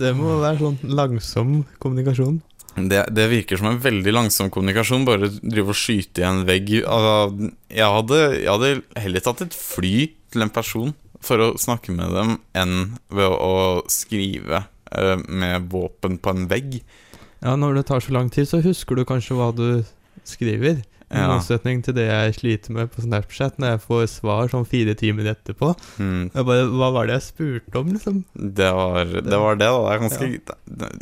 Det 0.00 0.14
må 0.16 0.38
være 0.40 0.60
sånn 0.60 0.94
langsom 0.96 1.60
kommunikasjon. 1.82 2.40
Det, 2.76 3.02
det 3.10 3.26
virker 3.32 3.58
som 3.58 3.72
en 3.72 3.80
veldig 3.82 4.12
langsom 4.14 4.50
kommunikasjon. 4.52 5.06
Bare 5.08 5.30
drive 5.40 5.74
og 5.74 5.78
skyte 5.78 6.22
i 6.22 6.26
en 6.28 6.44
vegg. 6.48 6.72
Altså, 6.84 7.50
jeg, 7.68 7.86
hadde, 7.96 8.20
jeg 8.38 8.50
hadde 8.50 9.02
heller 9.04 9.24
tatt 9.26 9.44
et 9.46 9.56
fly 9.56 9.94
til 10.30 10.46
en 10.46 10.52
person 10.54 10.94
for 11.20 11.42
å 11.42 11.48
snakke 11.60 11.92
med 11.92 12.14
dem, 12.16 12.36
enn 12.56 12.94
ved 13.12 13.28
å 13.28 13.82
skrive 13.92 14.62
eh, 14.64 15.16
med 15.28 15.68
våpen 15.72 16.16
på 16.22 16.32
en 16.32 16.46
vegg. 16.48 16.78
Ja, 17.40 17.56
når 17.56 17.80
det 17.80 17.88
tar 17.90 18.04
så 18.04 18.14
lang 18.16 18.30
tid, 18.32 18.48
så 18.48 18.62
husker 18.64 18.96
du 18.96 19.04
kanskje 19.08 19.36
hva 19.36 19.50
du 19.56 19.82
skriver. 20.28 20.80
I 21.10 21.18
Ja. 21.18 21.26
motsetning 21.34 21.82
til 21.82 21.94
det 21.94 22.04
jeg 22.06 22.34
sliter 22.36 22.70
med 22.70 22.90
på 22.94 23.02
Snapchat, 23.02 23.56
når 23.58 23.72
jeg 23.72 23.80
får 23.82 24.04
svar 24.12 24.48
sånn 24.52 24.66
fire 24.68 24.94
timer 24.94 25.26
etterpå. 25.34 25.72
Mm, 25.98 26.30
bare, 26.46 26.66
Hva 26.70 26.92
var 26.94 27.06
det 27.10 27.16
jeg 27.18 27.24
spurte 27.34 27.80
om, 27.80 27.88
liksom? 27.96 28.20
det, 28.38 28.68
var, 28.72 29.04
det 29.04 29.40
var 29.42 29.56
det, 29.58 29.66
da. 29.66 29.80
Det 29.80 29.90
er 29.90 30.04
ganske, 30.04 30.28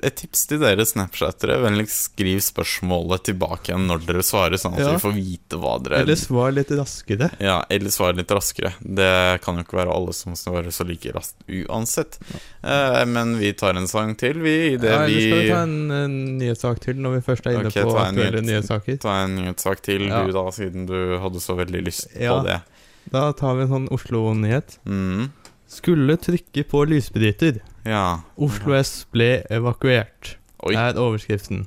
Et 0.09 0.17
tips 0.17 0.47
til 0.49 0.59
dere 0.63 0.87
Snapchattere. 0.89 1.59
Vennligst 1.61 2.09
skriv 2.15 2.41
spørsmålet 2.41 3.27
tilbake 3.29 3.69
igjen 3.75 3.85
når 3.87 4.07
dere 4.09 4.25
svarer, 4.25 4.57
sånn 4.57 4.79
at 4.79 4.81
Ja. 4.87 4.93
vi 4.97 5.03
får 5.05 5.13
vite 5.19 5.61
hva 5.61 5.75
dere 5.85 6.01
Eller 6.01 6.17
svar 6.17 6.53
litt 6.57 6.71
raskere. 6.73 7.31
Ja, 7.39 7.59
eller 7.69 7.91
svar 7.91 8.17
litt 8.17 8.29
raskere. 8.33 8.73
Det 8.81 9.43
kan 9.45 9.57
jo 9.61 9.65
ikke 9.67 9.77
være 9.85 9.93
alle 9.93 10.15
som 10.17 10.33
svarer 10.33 10.73
så 10.73 10.87
like 10.89 11.13
raskt 11.13 11.37
uansett. 11.49 12.17
Eh, 12.65 13.05
men 13.05 13.37
vi 13.39 13.53
tar 13.53 13.77
en 13.77 13.87
sang 13.87 14.15
til, 14.17 14.41
vi. 14.41 14.57
I 14.73 14.77
det 14.81 14.89
Ja, 14.89 15.03
eller 15.05 15.13
vi 15.13 15.29
skal 15.29 15.43
vi 15.45 15.49
ta 15.53 15.61
en, 15.63 15.91
en 15.91 16.39
nyhetssak 16.39 16.81
til 16.81 16.97
når 16.97 17.19
vi 17.19 17.21
først 17.29 17.47
er 17.47 17.59
inne 17.59 17.69
okay, 17.69 17.83
på 17.85 17.93
aktuelle 17.99 18.41
nyhet. 18.41 18.49
nyhetssaker? 18.49 18.99
ta 19.05 19.15
en 19.25 19.37
nyhetssak 19.37 19.83
til, 19.85 19.98
Ja. 20.07 20.23
du 20.27 20.33
da, 20.33 20.45
siden 20.55 20.87
du 20.87 21.19
hadde 21.19 21.41
så 21.41 21.57
veldig 21.59 21.83
lyst 21.85 22.09
Ja. 22.21 22.39
på 22.39 22.47
det. 22.47 22.61
Da 23.11 23.33
tar 23.33 23.55
vi 23.57 23.63
en 23.63 23.69
sånn 23.69 23.89
Oslo-nyhet. 23.91 24.79
Mm, 24.87 25.31
Skulle 25.69 26.17
trykke 26.17 26.65
på 26.69 26.85
lysbryter. 26.89 27.61
ja. 27.85 28.21
Oslo 28.39 28.75
S 28.75 29.07
ble 29.13 29.43
evakuert. 29.51 30.37
Oi, 30.63 30.75
Er 30.75 30.95
overskriften. 30.95 31.67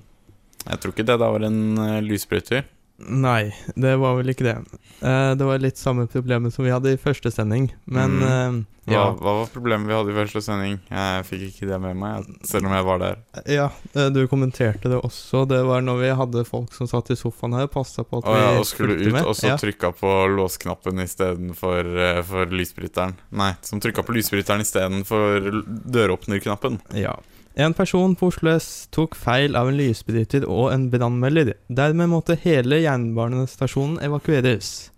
jeg 0.67 0.79
tror 0.79 0.91
ikke 0.93 1.05
det 1.05 1.19
da 1.19 1.29
var 1.31 1.43
en 1.43 1.77
uh, 1.77 1.99
lysbryter. 2.01 2.63
Nei, 3.09 3.53
det 3.75 3.95
var 4.01 4.17
vel 4.19 4.29
ikke 4.33 4.45
det. 4.45 4.57
Uh, 5.01 5.33
det 5.37 5.45
var 5.47 5.61
litt 5.63 5.79
samme 5.81 6.05
problemet 6.11 6.53
som 6.53 6.65
vi 6.65 6.71
hadde 6.73 6.91
i 6.93 6.99
første 7.01 7.31
sending, 7.33 7.71
men 7.85 8.19
Mm. 8.21 8.59
uh, 8.61 8.93
ja. 8.93 9.03
hva 9.13 9.33
var 9.39 9.49
problemet 9.53 9.87
vi 9.87 9.93
hadde 9.95 10.11
i 10.11 10.15
første 10.17 10.41
sending? 10.41 10.79
Jeg 10.89 11.25
fikk 11.27 11.43
ikke 11.47 11.67
det 11.69 11.79
med 11.81 11.97
meg, 12.01 12.27
selv 12.45 12.67
om 12.69 12.73
jeg 12.75 12.85
var 12.85 12.99
der. 13.01 13.19
Ja, 13.49 13.67
eh, 13.93 14.09
du 14.13 14.19
kommenterte 14.27 14.89
det 14.89 14.97
også. 14.99 15.45
Det 15.47 15.61
var 15.67 15.81
når 15.85 15.99
vi 16.01 16.09
hadde 16.21 16.43
folk 16.49 16.73
som 16.73 16.89
satt 16.89 17.11
i 17.13 17.17
sofaen 17.19 17.53
her 17.57 17.69
passa 17.71 18.03
på 18.03 18.19
at 18.21 18.27
Og, 18.29 18.37
ja, 18.41 18.53
vi 18.57 18.65
skulle 18.69 18.97
ut, 18.99 19.11
med. 19.13 19.23
og 19.25 19.35
så 19.37 19.53
ja. 19.53 19.57
trykka 19.61 19.93
på 19.97 20.13
låsknappen 20.35 20.99
istedenfor 21.05 21.91
uh, 21.93 22.21
for 22.25 22.45
lysbryteren. 22.51 23.15
Nei, 23.29 23.53
som 23.61 23.79
trykka 23.81 24.03
på 24.03 24.17
lysbryteren 24.17 24.65
istedenfor 24.65 25.61
døråpnerknappen. 25.93 26.81
Ja. 26.97 27.15
En 27.55 27.73
person 27.75 28.13
på 28.15 28.29
Oslo 28.31 28.53
S 28.55 28.87
tok 28.95 29.15
feil 29.19 29.57
av 29.59 29.67
en 29.67 29.77
lysbryter 29.79 30.45
og 30.47 30.71
en 30.71 30.87
brannmelder. 30.93 31.53
Dermed 31.67 32.11
måtte 32.13 32.39
hele 32.39 32.79
jernbanestasjonen 32.79 33.99
evakueres. 34.05 34.91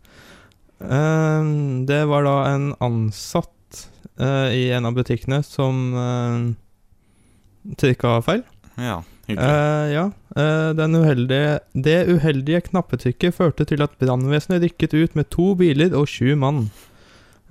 Ehm, 0.83 1.85
det 1.89 2.03
var 2.11 2.27
da 2.27 2.35
en 2.51 2.67
ansatt 2.83 3.87
eh, 4.19 4.53
i 4.53 4.63
en 4.75 4.85
av 4.85 4.93
butikkene 4.97 5.41
som 5.47 5.81
uh, 5.97 7.73
trykka 7.79 8.19
feil. 8.25 8.43
Ja, 8.77 9.01
hyggelig. 9.27 9.49
Eh, 9.49 9.93
ja. 9.93 10.05
eh, 10.35 10.69
den 10.77 10.95
uheldige, 10.95 11.59
det 11.73 11.99
uheldige 12.09 12.63
knappetrykket 12.69 13.37
førte 13.37 13.67
til 13.69 13.85
at 13.85 13.97
brannvesenet 14.01 14.63
rykket 14.65 14.93
ut 14.93 15.15
med 15.17 15.29
to 15.33 15.53
biler 15.57 15.95
og 15.97 16.09
sju 16.11 16.35
mann. 16.39 16.67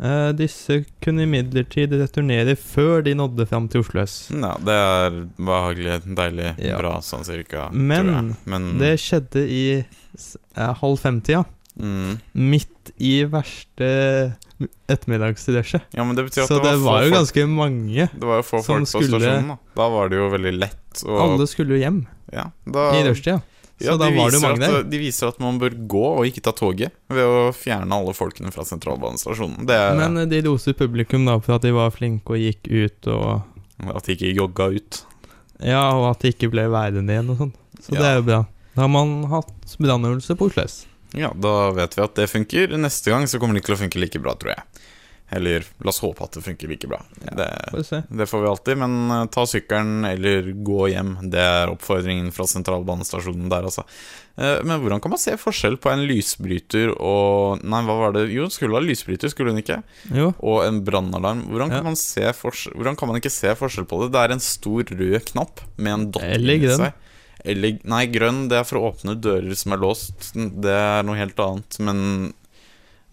Eh, 0.01 0.33
disse 0.33 0.85
kunne 1.05 1.27
imidlertid 1.27 1.93
returnere 2.01 2.57
før 2.59 3.03
de 3.05 3.13
nådde 3.15 3.47
fram 3.47 3.69
til 3.71 3.81
Oslo 3.85 4.01
S. 4.03 4.31
Ja, 4.33 4.55
det 4.59 4.75
er 4.75 5.19
behagelig, 5.37 5.99
deilig, 6.17 6.55
Ja. 6.59 6.79
bra 6.81 6.97
sånn 7.05 7.25
cirka. 7.25 7.69
Men. 7.73 8.37
Men 8.47 8.79
Det 8.79 8.97
skjedde 8.99 9.45
i 9.49 9.85
eh, 9.85 10.75
halv 10.81 10.99
fem-tida. 10.99 11.45
mm, 11.79 12.19
Midt 12.35 12.91
i 12.99 13.25
verste 13.25 14.35
ettermiddagsrushet. 14.89 15.83
Ja, 15.95 16.05
men 16.05 16.17
det 16.17 16.25
betyr 16.29 16.43
at 16.45 16.49
Så 16.49 16.59
det 16.59 16.65
var, 16.65 16.73
det 16.73 16.81
var 16.85 17.03
jo 17.03 17.11
folk, 17.11 17.19
ganske 17.21 17.47
mange. 17.49 18.09
Det 18.13 18.27
var 18.29 18.37
jo 18.41 18.43
få 18.43 18.63
folk 18.65 18.85
på 18.85 18.87
skulle- 19.03 19.21
stasjonen, 19.21 19.49
da. 19.49 19.57
Da 19.77 19.89
var 19.89 20.09
det 20.09 20.19
jo 20.19 20.29
veldig 20.31 20.53
lett 20.59 21.03
å 21.05 21.21
Alle 21.25 21.47
skulle 21.47 21.77
jo 21.77 21.81
hjem 21.83 22.07
ja, 22.33 22.51
da, 22.67 22.91
i 22.99 23.03
rushtida. 23.07 23.43
Ja, 23.85 23.97
de 24.01 24.09
var 24.15 24.33
viser 24.33 24.57
at. 24.57 24.91
De 24.91 25.01
viser 25.01 25.31
at 25.33 25.41
man 25.43 25.59
bør 25.61 25.77
gå 25.91 26.05
og 26.11 26.29
ikke 26.29 26.43
ta 26.45 26.55
toget 26.57 26.95
ved 27.13 27.23
å 27.27 27.49
fjerne 27.57 27.99
alle 27.99 28.15
folkene 28.17 28.53
fra 28.55 28.65
sentralbanestasjonen. 28.69 29.67
Det 29.69 29.79
er 29.79 29.97
Men 29.99 30.23
eh, 30.25 30.29
de 30.31 30.43
roser 30.47 30.77
publikum 30.79 31.27
da 31.29 31.39
for 31.43 31.59
at 31.59 31.67
de 31.67 31.75
var 31.77 31.93
flinke 31.95 32.37
og 32.37 32.43
gikk 32.43 32.71
ut 32.71 33.11
og 33.13 33.91
at 33.93 34.07
de 34.07 34.17
ikke 34.17 34.33
jogga 34.37 34.71
ut. 34.79 35.03
Ja, 35.63 35.83
og 35.97 36.09
at 36.13 36.25
de 36.25 36.33
ikke 36.35 36.51
ble 36.53 36.67
værende 36.71 37.15
igjen 37.15 37.35
og 37.35 37.45
sånn. 37.45 37.53
Så 37.83 37.95
det 37.97 38.07
er 38.07 38.19
jo 38.21 38.27
bra. 38.27 38.41
Da 38.73 38.87
har 38.87 38.91
man 38.93 39.23
hatt 39.31 39.77
brannøvelse 39.83 40.37
på 40.39 40.49
Oslo 40.49 40.65
S. 40.65 40.83
Ja, 41.19 41.29
da 41.37 41.71
vet 41.77 41.97
vi 41.97 42.05
at 42.05 42.15
det 42.17 42.29
funker. 42.31 42.73
Neste 42.81 43.13
gang 43.13 43.27
så 43.29 43.41
kommer 43.41 43.57
det 43.57 43.63
ikke 43.63 43.73
til 43.73 43.77
å 43.77 43.83
funke 43.83 44.01
like 44.01 44.21
bra, 44.23 44.33
tror 44.41 44.55
jeg. 44.55 44.65
Eller 45.33 45.65
la 45.81 45.89
oss 45.89 46.01
håpe 46.05 46.21
at 46.27 46.35
det 46.37 46.43
funker 46.45 46.69
like 46.69 46.89
bra. 46.91 46.99
det, 47.23 47.47
Får 47.73 47.87
vi 47.89 48.01
det 48.21 48.27
får 48.29 48.43
vi 48.43 48.49
alltid, 48.51 48.79
men 48.83 48.97
eh, 49.11 49.23
ta 49.33 49.47
sykkelen 49.49 50.05
eller 50.05 50.51
gå 50.67 50.91
hjem. 50.93 51.15
Det 51.33 51.41
er 51.41 51.73
oppfordringen 51.73 52.29
fra 52.37 52.45
sentralbanestasjonen 52.51 53.49
der, 53.49 53.65
altså. 53.71 53.87
Eh, 54.37 54.59
Men 54.65 54.81
hvordan 54.81 55.01
kan 55.01 55.13
man 55.15 55.21
se 55.23 55.37
forskjell 55.41 55.79
på 55.81 55.91
en 55.93 56.05
lysbryter 56.09 56.93
og 56.99 57.63
Nei, 57.65 57.81
hva 57.89 57.97
var 57.99 58.13
det? 58.17 58.27
Jo, 58.33 58.49
skulle 58.53 58.77
ha 58.77 58.85
lysbryter, 58.85 59.33
skulle 59.33 59.53
hun 59.55 59.63
ikke? 59.63 59.81
Jo. 60.13 60.33
Og 60.41 60.67
en 60.67 60.83
brannalarm. 60.85 61.47
Hvordan 61.49 61.71
kan, 61.73 61.97
Ja. 61.97 62.33
hvordan 62.77 62.97
kan 62.99 63.09
man 63.09 63.17
ikke 63.21 63.31
se 63.33 63.55
forskjell 63.57 63.89
på 63.89 64.03
det? 64.05 64.13
Det 64.13 64.21
er 64.21 64.33
en 64.37 64.41
stor 64.45 64.85
rød 64.85 65.25
knapp 65.33 65.61
med 65.77 65.93
en 65.93 66.11
dott 66.13 66.23
inni 66.37 66.69
seg. 66.77 66.93
Eller, 67.45 67.79
nei, 67.91 68.05
grønn 68.07 68.45
det 68.49 68.61
er 68.61 68.65
for 68.69 68.79
å 68.79 68.93
åpne 68.93 69.17
dører 69.19 69.57
som 69.59 69.73
er 69.75 69.81
låst. 69.83 70.29
Det 70.37 70.71
er 70.77 71.03
noe 71.03 71.17
helt 71.19 71.41
annet. 71.43 71.79
Men 71.83 72.33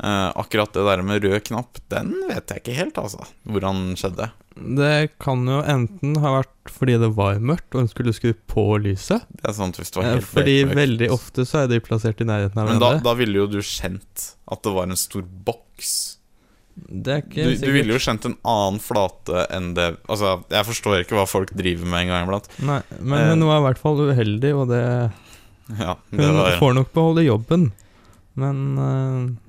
eh, 0.04 0.30
akkurat 0.40 0.74
det 0.74 0.84
der 0.88 1.02
med 1.06 1.24
rød 1.24 1.42
knapp, 1.50 1.80
den 1.92 2.14
vet 2.30 2.50
jeg 2.54 2.62
ikke 2.64 2.76
helt, 2.78 2.98
altså. 3.02 3.26
Hvordan 3.48 3.96
skjedde. 4.00 4.30
Det 4.60 5.12
kan 5.24 5.46
jo 5.48 5.62
enten 5.64 6.18
ha 6.20 6.34
vært 6.42 6.72
fordi 6.76 6.98
det 7.00 7.10
var 7.16 7.38
mørkt 7.40 7.74
og 7.76 7.80
hun 7.86 7.88
skulle 7.92 8.12
skru 8.14 8.34
på 8.52 8.66
lyset. 8.84 9.24
Det 9.32 9.48
er 9.48 9.56
sant 9.56 9.78
hvis 9.80 9.92
det 9.94 10.02
var 10.02 10.08
Eh, 10.10 10.16
helt 10.18 10.28
Fordi 10.28 10.56
mørkt. 10.66 10.76
veldig 10.82 11.10
ofte 11.16 11.46
så 11.48 11.62
er 11.64 11.68
de 11.72 11.80
plassert 11.80 12.20
i 12.22 12.28
nærheten 12.28 12.60
av 12.60 12.68
Men 12.68 12.80
da, 12.84 12.90
da 13.00 13.14
ville 13.16 13.40
jo 13.40 13.48
du 13.48 13.60
kjent 13.64 14.26
at 14.52 14.64
det 14.66 14.74
var 14.76 14.84
en 14.90 15.00
stor 15.00 15.24
boks. 15.24 15.94
Det 16.80 17.12
er 17.14 17.24
ikke 17.24 17.44
Du, 17.48 17.66
du 17.66 17.72
ville 17.76 17.92
jo 17.96 18.00
kjent 18.04 18.26
en 18.28 18.36
annen 18.48 18.80
flate 18.80 19.46
enn 19.52 19.74
det 19.76 19.88
Altså, 20.08 20.38
jeg 20.52 20.68
forstår 20.68 21.02
ikke 21.04 21.18
hva 21.18 21.26
folk 21.28 21.52
driver 21.56 21.88
med 21.92 22.06
en 22.06 22.12
gang 22.14 22.28
iblant. 22.28 22.48
Nei, 22.64 22.82
men 23.00 23.20
Eh. 23.20 23.30
hun 23.34 23.48
var 23.48 23.60
i 23.60 23.66
hvert 23.70 23.82
fall 23.82 24.00
uheldig, 24.12 24.54
og 24.56 24.68
det 24.72 24.84
Ja, 25.80 25.96
det 26.12 26.20
Hun 26.26 26.38
var 26.40 26.58
får 26.60 26.74
nok 26.76 26.92
beholde 26.94 27.24
jobben, 27.28 27.72
men 28.36 28.62
eh, 28.80 29.49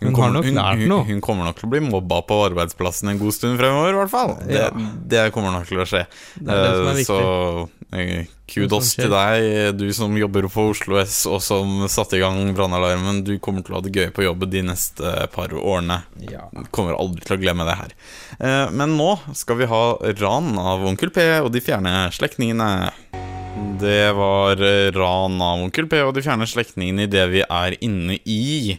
hun, 0.00 0.14
hun, 0.16 0.54
lært 0.56 0.80
hun. 0.80 1.04
Hun 1.06 1.20
kommer 1.20 1.44
nok 1.44 1.58
til 1.60 1.68
å 1.68 1.72
bli 1.74 1.80
mobba 1.84 2.22
på 2.24 2.38
arbeidsplassen 2.48 3.10
en 3.12 3.18
god 3.20 3.34
stund 3.36 3.58
fremover, 3.60 3.92
i 3.92 3.98
hvert 4.00 4.12
fall. 4.12 4.36
Det, 4.46 4.56
Ja. 4.56 4.70
det 5.12 5.24
kommer 5.34 5.52
nok 5.52 5.66
til 5.68 5.82
å 5.82 5.86
skje. 5.88 6.06
Det 6.40 6.46
det 6.46 6.70
Eh. 6.90 7.04
Så 7.04 7.68
eh, 7.92 8.24
kudos 8.48 8.94
til 8.94 9.10
deg, 9.10 9.76
du 9.76 9.92
som 9.92 10.16
jobber 10.16 10.48
på 10.48 10.70
Oslo 10.70 10.96
S, 11.02 11.26
og 11.26 11.42
som 11.42 11.86
satte 11.88 12.16
i 12.16 12.20
gang 12.22 12.54
brannalarmen. 12.54 13.22
Du 13.26 13.38
kommer 13.38 13.62
til 13.62 13.74
å 13.74 13.80
ha 13.80 13.82
det 13.84 13.92
gøy 13.92 14.10
på 14.14 14.24
jobb 14.24 14.48
de 14.50 14.62
neste 14.62 15.28
par 15.34 15.48
årene. 15.52 16.00
Kommer 16.70 16.96
aldri 16.96 17.20
til 17.26 17.36
å 17.36 17.40
glemme 17.42 17.66
det 17.68 17.76
her. 17.76 17.92
Eh, 18.40 18.70
Men 18.70 18.96
nå 18.96 19.18
skal 19.34 19.56
vi 19.60 19.66
ha 19.66 19.84
ran 20.22 20.56
av 20.58 20.86
Onkel 20.86 21.10
P 21.10 21.26
og 21.40 21.52
de 21.52 21.60
fjerne 21.60 22.08
slektningene. 22.14 22.90
Det 23.80 24.12
var 24.14 24.56
ran 24.94 25.40
av 25.42 25.60
Onkel 25.64 25.86
P 25.90 26.00
og 26.04 26.14
de 26.14 26.22
fjerne 26.22 26.46
slektningene 26.48 27.04
idet 27.08 27.28
vi 27.32 27.42
er 27.42 27.76
inne 27.82 28.16
i 28.24 28.78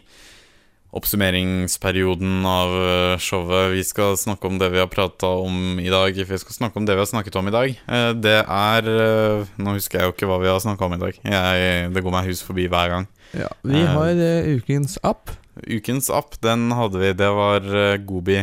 oppsummeringsperioden 0.92 2.44
av 2.46 2.72
eh, 2.76 3.18
showet. 3.18 3.72
Vi 3.72 3.84
skal 3.84 4.16
snakke 4.20 4.48
om 4.48 4.58
det 4.60 4.68
vi 4.74 4.80
har 4.82 4.90
prata 4.92 5.30
om 5.40 5.80
i 5.80 5.88
dag. 5.92 6.12
Vi 6.12 6.38
skal 6.38 6.56
snakke 6.58 6.78
om 6.78 6.86
det 6.86 6.96
vi 6.98 7.00
har 7.00 7.08
snakket 7.08 7.36
om 7.40 7.48
i 7.48 7.54
dag. 7.54 7.76
Eh, 7.88 8.10
Det 8.22 8.38
er 8.44 8.90
eh, 8.92 9.52
Nå 9.56 9.76
husker 9.78 10.00
jeg 10.00 10.10
jo 10.10 10.14
ikke 10.16 10.28
hva 10.28 10.40
vi 10.42 10.50
har 10.52 10.60
snakka 10.60 10.86
om 10.86 10.96
i 10.98 11.00
dag. 11.00 11.20
Jeg, 11.24 11.92
det 11.94 12.04
går 12.04 12.14
meg 12.14 12.28
hus 12.28 12.44
forbi 12.44 12.68
hver 12.68 12.92
gang. 12.92 13.08
Ja, 13.32 13.48
vi 13.64 13.80
har 13.88 14.12
uh, 14.12 14.50
ukens 14.58 14.98
app. 15.02 15.32
Ukens 15.64 16.10
app, 16.12 16.36
den 16.44 16.68
hadde 16.76 17.00
vi. 17.00 17.14
Det 17.16 17.30
var 17.32 17.64
Gobi, 18.04 18.42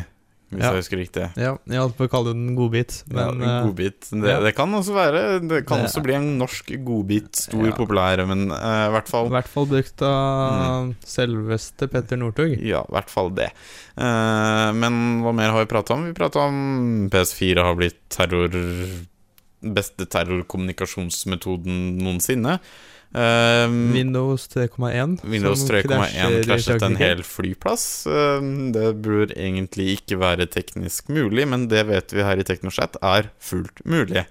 hvis 0.50 0.64
Ja. 0.64 0.72
jeg 0.74 0.82
husker 0.82 0.98
riktig. 0.98 1.26
Ja, 1.38 1.58
jeg 1.70 1.78
holdt 1.80 1.96
på 1.98 2.08
å 2.08 2.10
kalle 2.10 2.34
den 2.34 2.56
godbit, 2.58 3.04
men 3.08 3.20
ja, 3.42 3.50
en 3.60 3.68
godbit. 3.68 4.10
Det, 4.10 4.28
ja. 4.32 4.40
det 4.42 4.56
kan 4.58 4.72
også 4.74 4.94
være 4.96 5.22
Det 5.48 5.66
kan 5.68 5.78
Det- 5.84 5.90
også 5.92 6.02
bli 6.04 6.14
en 6.16 6.40
norsk 6.40 6.66
godbit. 6.84 7.36
Stor, 7.36 7.66
Ja. 7.68 7.72
populær, 7.78 8.26
men 8.28 8.50
eh, 8.52 8.88
i 8.88 8.92
hvert 8.96 9.08
fall 9.08 9.28
i 9.28 9.30
hvert 9.30 9.48
fall 9.48 9.66
brukt 9.68 10.02
av 10.02 10.88
Mm. 10.90 10.96
selveste 11.06 11.88
Petter 11.90 12.18
Northug. 12.18 12.58
Ja, 12.66 12.82
i 12.82 12.92
hvert 12.92 13.10
fall 13.10 13.30
det. 13.30 13.52
Uh, 13.98 14.72
men 14.74 15.22
hva 15.22 15.34
mer 15.36 15.52
har 15.52 15.66
vi 15.66 15.70
prata 15.76 15.94
om? 15.94 16.06
Vi 16.06 16.14
prata 16.14 16.40
om 16.40 17.10
PS4 17.12 17.58
har 17.64 17.76
blitt 17.76 18.00
terror 18.10 18.50
beste 19.62 20.06
terrorkommunikasjonsmetoden 20.08 21.98
noensinne. 22.02 22.60
Eh, 23.16 23.68
Windows 23.94 24.48
3,1. 24.48 25.20
Windows 25.24 25.64
3,1 25.70 26.44
krasjet 26.46 26.82
en 26.86 26.96
hel 26.96 27.24
flyplass. 27.24 28.08
Eh, 28.08 28.42
Det 28.74 28.94
burde 29.02 29.34
egentlig 29.34 29.98
ikke 29.98 30.20
være 30.22 30.46
teknisk 30.46 31.10
mulig, 31.10 31.48
men 31.48 31.68
det 31.68 31.88
vet 31.90 32.14
vi 32.14 32.24
her 32.24 32.38
i 32.38 32.46
TeknoChat 32.46 33.00
er 33.02 33.32
fullt 33.40 33.82
mulig. 33.86 34.26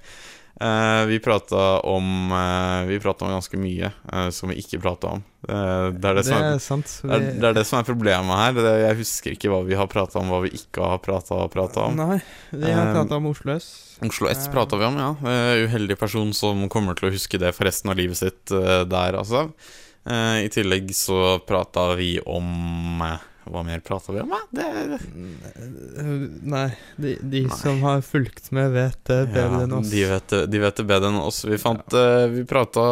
Uh, 0.58 1.04
vi 1.06 1.20
prata 1.22 1.80
om 1.86 2.32
uh, 2.32 2.82
Vi 2.88 2.96
om 2.98 3.30
ganske 3.30 3.54
mye 3.56 3.92
uh, 4.12 4.26
som 4.34 4.50
vi 4.50 4.56
ikke 4.58 4.80
prata 4.82 5.12
om. 5.14 5.22
Det, 5.46 5.54
er 5.54 5.92
det, 6.02 6.14
Det 6.16 6.24
som 6.26 6.42
er, 6.42 6.58
sant. 6.58 6.94
er, 7.06 7.26
det 7.38 7.46
er 7.46 7.54
det 7.54 7.62
som 7.68 7.78
er 7.78 7.86
problemet 7.86 8.40
her. 8.40 8.58
Jeg 8.82 8.98
husker 8.98 9.36
ikke 9.36 9.52
hva 9.52 9.62
vi 9.62 9.78
har 9.78 9.86
prata 9.86 10.18
om, 10.18 10.32
hva 10.32 10.42
vi 10.42 10.50
ikke 10.58 10.82
har 10.82 10.98
prata 10.98 11.84
om. 11.86 11.94
Nei, 11.94 12.18
vi 12.50 12.72
har 12.74 12.88
Eh, 12.88 12.94
prata 12.96 13.20
om 13.20 13.30
Oslo 13.30 13.54
S. 13.54 13.87
Oslo 14.04 14.28
S 14.30 14.46
Eh, 14.46 14.52
prata 14.52 14.76
vi 14.78 14.84
om, 14.86 14.96
ja. 15.00 15.10
Eh, 15.26 15.64
uheldig 15.66 15.98
person 15.98 16.30
som 16.36 16.68
kommer 16.70 16.94
til 16.98 17.08
å 17.08 17.12
huske 17.14 17.38
det 17.40 17.50
for 17.56 17.66
resten 17.68 17.90
av 17.90 17.98
livet 17.98 18.16
sitt 18.20 18.52
eh, 18.54 18.84
der, 18.88 19.18
altså. 19.18 19.48
I 20.08 20.48
tillegg 20.48 20.94
så 20.96 21.36
prata 21.44 21.90
vi 21.98 22.14
om 22.24 23.02
Hva 23.44 23.60
mer 23.66 23.82
prata 23.84 24.14
vi 24.14 24.22
om? 24.22 24.30
da? 24.32 24.38
Det, 24.54 25.00
Eh, 25.98 26.12
Nei, 26.48 26.68
de, 26.96 27.16
de 27.20 27.42
som 27.50 27.82
har 27.82 28.00
fulgt 28.06 28.50
med, 28.54 28.70
vet 28.72 28.96
det 29.10 29.18
bedre 29.34 29.58
ja, 29.58 29.66
enn 29.66 29.74
oss. 29.80 29.90
de, 29.90 30.04
vet, 30.08 30.34
de 30.48 30.62
vet 30.62 30.80
det 30.80 30.86
bedre 30.88 31.10
enn 31.10 31.20
oss. 31.20 31.42
Vi 31.44 31.58
fant 31.60 31.96
Vi 32.32 32.46
prata 32.48 32.86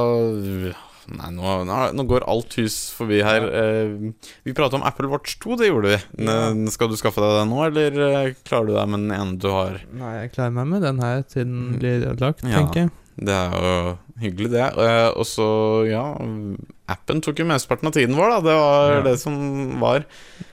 Nei, 1.07 1.29
nå, 1.37 1.53
nå, 1.95 2.05
går 2.11 2.25
alt 2.27 2.57
hus 2.59 2.77
forbi 2.97 3.21
her. 3.23 3.45
Eh, 3.47 4.13
vi 4.47 4.55
prata 4.57 4.75
om 4.79 4.83
Apple 4.87 5.07
Watch 5.13 5.37
2, 5.45 5.57
det 5.61 5.69
gjorde 5.71 5.93
vi. 5.95 6.71
Skal 6.75 6.91
du 6.91 6.97
skaffe 6.99 7.23
deg 7.23 7.37
den 7.41 7.53
nå, 7.55 7.61
eller 7.69 8.01
eh, 8.09 8.33
klarer 8.47 8.67
du 8.71 8.75
deg 8.75 8.89
med 8.91 9.05
den 9.07 9.15
ene 9.15 9.37
du 9.39 9.47
har? 9.55 9.79
Nei, 9.95 10.15
jeg 10.25 10.33
klarer 10.35 10.57
meg 10.59 10.71
med 10.75 10.83
den 10.87 11.03
her 11.05 11.23
til 11.23 11.47
den 11.47 11.77
blir 11.79 12.09
lagt, 12.19 12.43
Ja. 12.43 12.59
tenker 12.65 12.87
jeg. 12.87 12.95
Det 13.17 13.33
er 13.33 13.55
jo 13.65 13.99
hyggelig, 14.21 14.51
det. 14.53 14.67
Eh, 14.77 15.09
og 15.15 15.25
så, 15.31 15.47
ja 15.89 16.07
Appen 16.89 17.19
tok 17.19 17.41
jo 17.43 17.45
mesteparten 17.49 17.89
av 17.89 17.95
tiden 17.97 18.15
vår, 18.15 18.29
da. 18.31 18.41
Det 18.47 18.53
var 18.55 18.93
Ja. 18.95 19.01
det 19.03 19.17
som 19.19 19.35
var. 19.81 20.05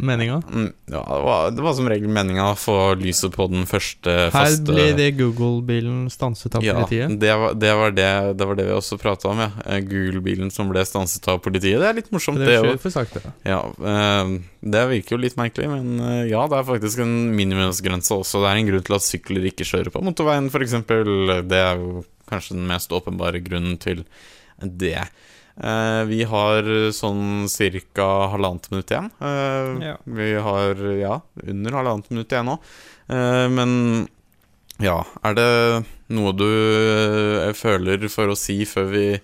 Meninga. 0.01 0.39
Mm, 0.49 0.73
Ja, 0.89 1.01
det 1.05 1.23
var, 1.25 1.51
det 1.51 1.61
var 1.61 1.73
som 1.77 1.87
regel 1.89 2.07
meninga 2.09 2.47
å 2.51 2.55
få 2.57 2.95
lyset 2.97 3.31
på 3.35 3.45
den 3.51 3.65
første 3.69 4.09
Her 4.09 4.31
faste 4.33 4.65
blir 4.65 4.95
det 4.97 5.11
Google-bilen 5.17 6.09
stanset 6.09 6.55
av 6.57 6.63
ja, 6.65 6.73
politiet. 6.79 7.19
det 7.19 7.35
var 7.37 7.53
det, 7.53 7.73
var 7.77 7.91
det, 7.91 8.09
det 8.37 8.47
var 8.49 8.55
det 8.57 8.65
vi 8.65 8.73
også 8.73 8.97
prata 8.97 9.29
om, 9.29 9.37
ja. 9.45 9.51
Eh, 9.65 9.79
Google-bilen 9.85 10.49
som 10.51 10.69
ble 10.73 10.81
stanset 10.85 11.27
av 11.29 11.37
politiet. 11.45 11.77
Det 11.79 11.87
er 11.91 11.93
litt 12.01 12.09
morsomt, 12.11 12.39
Det 12.41 12.57
òg. 12.63 12.79
Ja, 13.45 13.61
eh, 13.93 14.33
det 14.63 14.83
virker 14.89 15.15
jo 15.17 15.21
litt 15.21 15.37
merkelig, 15.37 15.69
men 15.69 15.99
eh, 16.01 16.29
ja, 16.31 16.47
det 16.47 16.57
er 16.57 16.63
faktisk 16.63 16.99
en 17.05 17.35
minimumsgrense 17.37 18.09
også. 18.17 18.41
Det 18.41 18.49
er 18.49 18.57
en 18.63 18.71
grunn 18.71 18.83
til 18.89 18.95
at 18.97 19.05
sykler 19.05 19.45
ikke 19.51 19.69
kjører 19.69 19.93
på 19.93 20.01
motorveien, 20.01 20.49
f.eks. 20.49 20.71
Det 21.45 21.61
er 21.61 21.77
jo 21.77 22.03
kanskje 22.29 22.57
den 22.57 22.65
mest 22.67 22.89
åpenbare 22.89 23.37
grunnen 23.45 23.77
til 23.77 24.01
det. 24.63 24.97
Eh, 25.61 26.03
vi 26.09 26.23
har 26.25 26.65
sånn 26.95 27.45
ca. 27.93 28.07
halvannet 28.33 28.71
minutt 28.71 28.89
igjen. 28.89 29.11
Eh, 29.21 29.87
Ja. 29.89 29.97
Vi 30.05 30.33
har 30.33 30.75
ja, 30.97 31.21
under 31.45 31.71
halvannet 31.71 32.09
minutt 32.09 32.31
igjen 32.31 32.45
nå. 32.49 32.57
Eh, 33.09 33.47
men 33.49 34.07
ja, 34.79 35.03
er 35.23 35.33
det 35.37 35.85
noe 36.09 36.33
du 36.33 37.53
føler 37.53 38.09
for 38.09 38.27
å 38.33 38.37
si 38.37 38.63
før 38.65 38.89
vi 38.89 39.19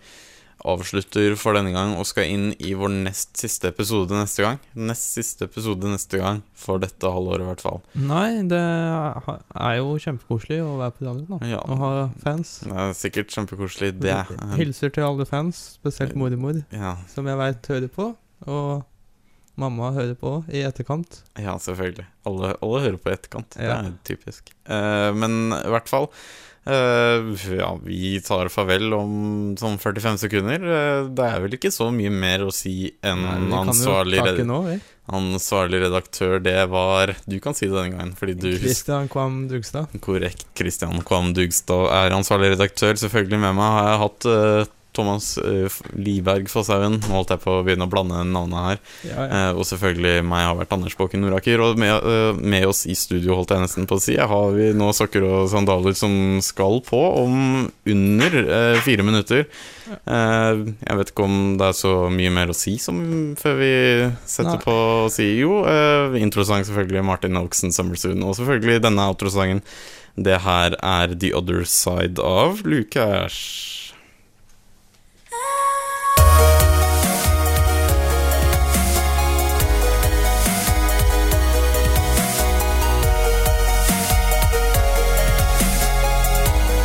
avslutter 0.68 1.36
for 1.40 1.56
denne 1.58 1.72
gang 1.72 1.94
og 1.98 2.08
skal 2.10 2.28
inn 2.30 2.50
i 2.60 2.74
vår 2.78 2.92
nest 3.06 3.38
siste 3.40 3.70
episode 3.72 4.16
neste 4.18 4.44
gang? 4.44 4.60
Nest 4.76 5.14
siste 5.16 5.48
episode 5.48 5.88
neste 5.92 6.20
gang 6.20 6.42
for 6.58 6.82
dette 6.84 7.12
halvåret, 7.12 7.46
i 7.46 7.50
hvert 7.50 7.64
fall. 7.64 7.80
Nei, 7.96 8.42
det 8.50 8.60
er 8.60 9.78
jo 9.80 9.96
kjempekoselig 10.04 10.60
å 10.66 10.76
være 10.82 10.96
på 10.98 11.08
radioen 11.08 11.32
da. 11.32 11.40
Ja. 11.54 11.62
og 11.64 11.84
ha 11.84 11.92
fans. 12.24 12.58
Det 12.66 12.76
er 12.76 12.94
sikkert 12.98 13.34
kjempekoselig, 13.36 13.94
det. 14.04 14.18
Hilser 14.60 14.94
til 14.96 15.08
alle 15.08 15.28
fans, 15.30 15.64
spesielt 15.80 16.16
mormor, 16.20 16.62
Ja, 16.76 16.98
som 17.14 17.28
jeg 17.30 17.40
veit 17.40 17.72
hører 17.72 17.92
på. 17.94 18.12
Og 18.48 18.84
mamma 19.60 19.90
hører 19.92 20.16
på 20.16 20.38
i 20.56 20.62
etterkant. 20.64 21.22
ja 21.40 21.58
selvfølgelig. 21.60 22.06
Alle, 22.30 22.54
alle 22.64 22.84
hører 22.86 23.00
på 23.02 23.12
i 23.12 23.16
etterkant. 23.18 23.58
Ja. 23.60 23.82
Det 23.82 23.92
er 23.92 23.98
typisk. 24.08 24.54
Uh, 24.70 25.10
men 25.16 25.52
i 25.56 25.72
hvert 25.74 25.90
fall 25.92 26.08
eh, 26.70 27.58
Ja, 27.60 27.74
vi 27.84 28.20
tar 28.26 28.50
farvel 28.54 28.94
om 28.98 29.12
sånn 29.60 29.80
45 29.82 30.22
sekunder. 30.24 30.64
Uh, 30.64 31.10
det 31.16 31.26
er 31.26 31.44
vel 31.44 31.58
ikke 31.58 31.74
så 31.74 31.90
mye 31.94 32.14
mer 32.14 32.46
å 32.46 32.54
si 32.54 32.94
enn 33.06 33.26
Nei, 33.26 33.60
ansvarlig, 33.64 34.22
red 34.26 34.42
nå, 34.48 34.62
ansvarlig 35.10 35.84
redaktør. 35.86 36.38
Det 36.44 36.58
var 36.72 37.16
Du 37.26 37.40
kan 37.44 37.58
si 37.58 37.68
det 37.68 37.76
denne 37.76 37.98
gangen, 37.98 38.16
fordi 38.18 38.38
du 38.38 38.50
husker 38.52 38.68
Christian 38.68 39.10
Kvam 39.12 39.40
Dugstad. 39.52 39.96
Korrekt. 40.06 40.46
Christian 40.58 41.02
Kvam 41.06 41.34
Dugstad 41.38 41.90
er 41.96 42.18
ansvarlig 42.18 42.54
redaktør. 42.56 42.98
Selvfølgelig 43.00 43.42
med 43.46 43.58
meg 43.60 43.78
har 43.78 43.90
jeg 43.90 44.04
hatt 44.06 44.30
eh, 44.34 44.76
Thomas 45.00 45.32
uh, 45.40 45.72
Liberg 45.96 46.50
Fosshaugen. 46.52 47.00
Nå 47.06 47.16
holdt 47.16 47.32
jeg 47.34 47.44
på 47.46 47.54
å 47.60 47.64
begynne 47.64 47.88
å 47.88 47.92
blande 47.92 48.20
navnene 48.28 48.66
her. 48.66 48.82
Ja, 49.08 49.16
ja. 49.16 49.28
Uh, 49.30 49.60
og 49.62 49.68
selvfølgelig 49.70 50.26
meg 50.28 50.46
har 50.46 50.58
vært 50.60 50.76
Anders 50.76 50.98
Båken 51.00 51.24
Noraker. 51.24 51.64
Og 51.64 51.80
med, 51.80 51.96
uh, 52.04 52.36
med 52.36 52.68
oss 52.68 52.84
i 52.90 52.98
studio, 53.00 53.38
holdt 53.40 53.56
jeg 53.56 53.64
nesten 53.64 53.88
på 53.90 53.98
å 53.98 54.04
si, 54.04 54.18
har 54.20 54.56
vi 54.56 54.72
nå 54.76 54.92
sokker 54.96 55.26
og 55.28 55.50
sandaler 55.52 55.96
som 55.98 56.14
skal 56.44 56.82
på 56.86 57.00
om 57.24 57.70
under 57.90 58.38
fire 58.84 59.06
minutter. 59.06 59.46
Jeg 59.90 60.98
vet 61.00 61.12
ikke 61.12 61.26
om 61.26 61.38
det 61.60 61.70
er 61.72 61.78
så 61.78 61.94
mye 62.14 62.32
mer 62.34 62.52
å 62.52 62.58
si 62.58 62.76
som 62.82 63.00
før 63.40 63.56
vi 63.58 63.72
setter 64.30 64.58
Nei. 64.58 64.64
på 64.64 64.76
å 65.06 65.08
si 65.14 65.30
jo. 65.40 65.64
Introsang 66.20 66.66
selvfølgelig 66.68 67.06
Martin 67.08 67.40
Oaksen 67.42 67.74
Summersoon, 67.76 68.22
og 68.26 68.38
selvfølgelig 68.38 68.84
denne 68.86 69.08
outrosangen. 69.10 69.64
Det 70.20 70.42
her 70.44 70.76
er 70.84 71.16
The 71.16 71.34
Other 71.34 71.64
Side 71.64 72.20
of 72.20 72.66
Lucas. 72.66 73.89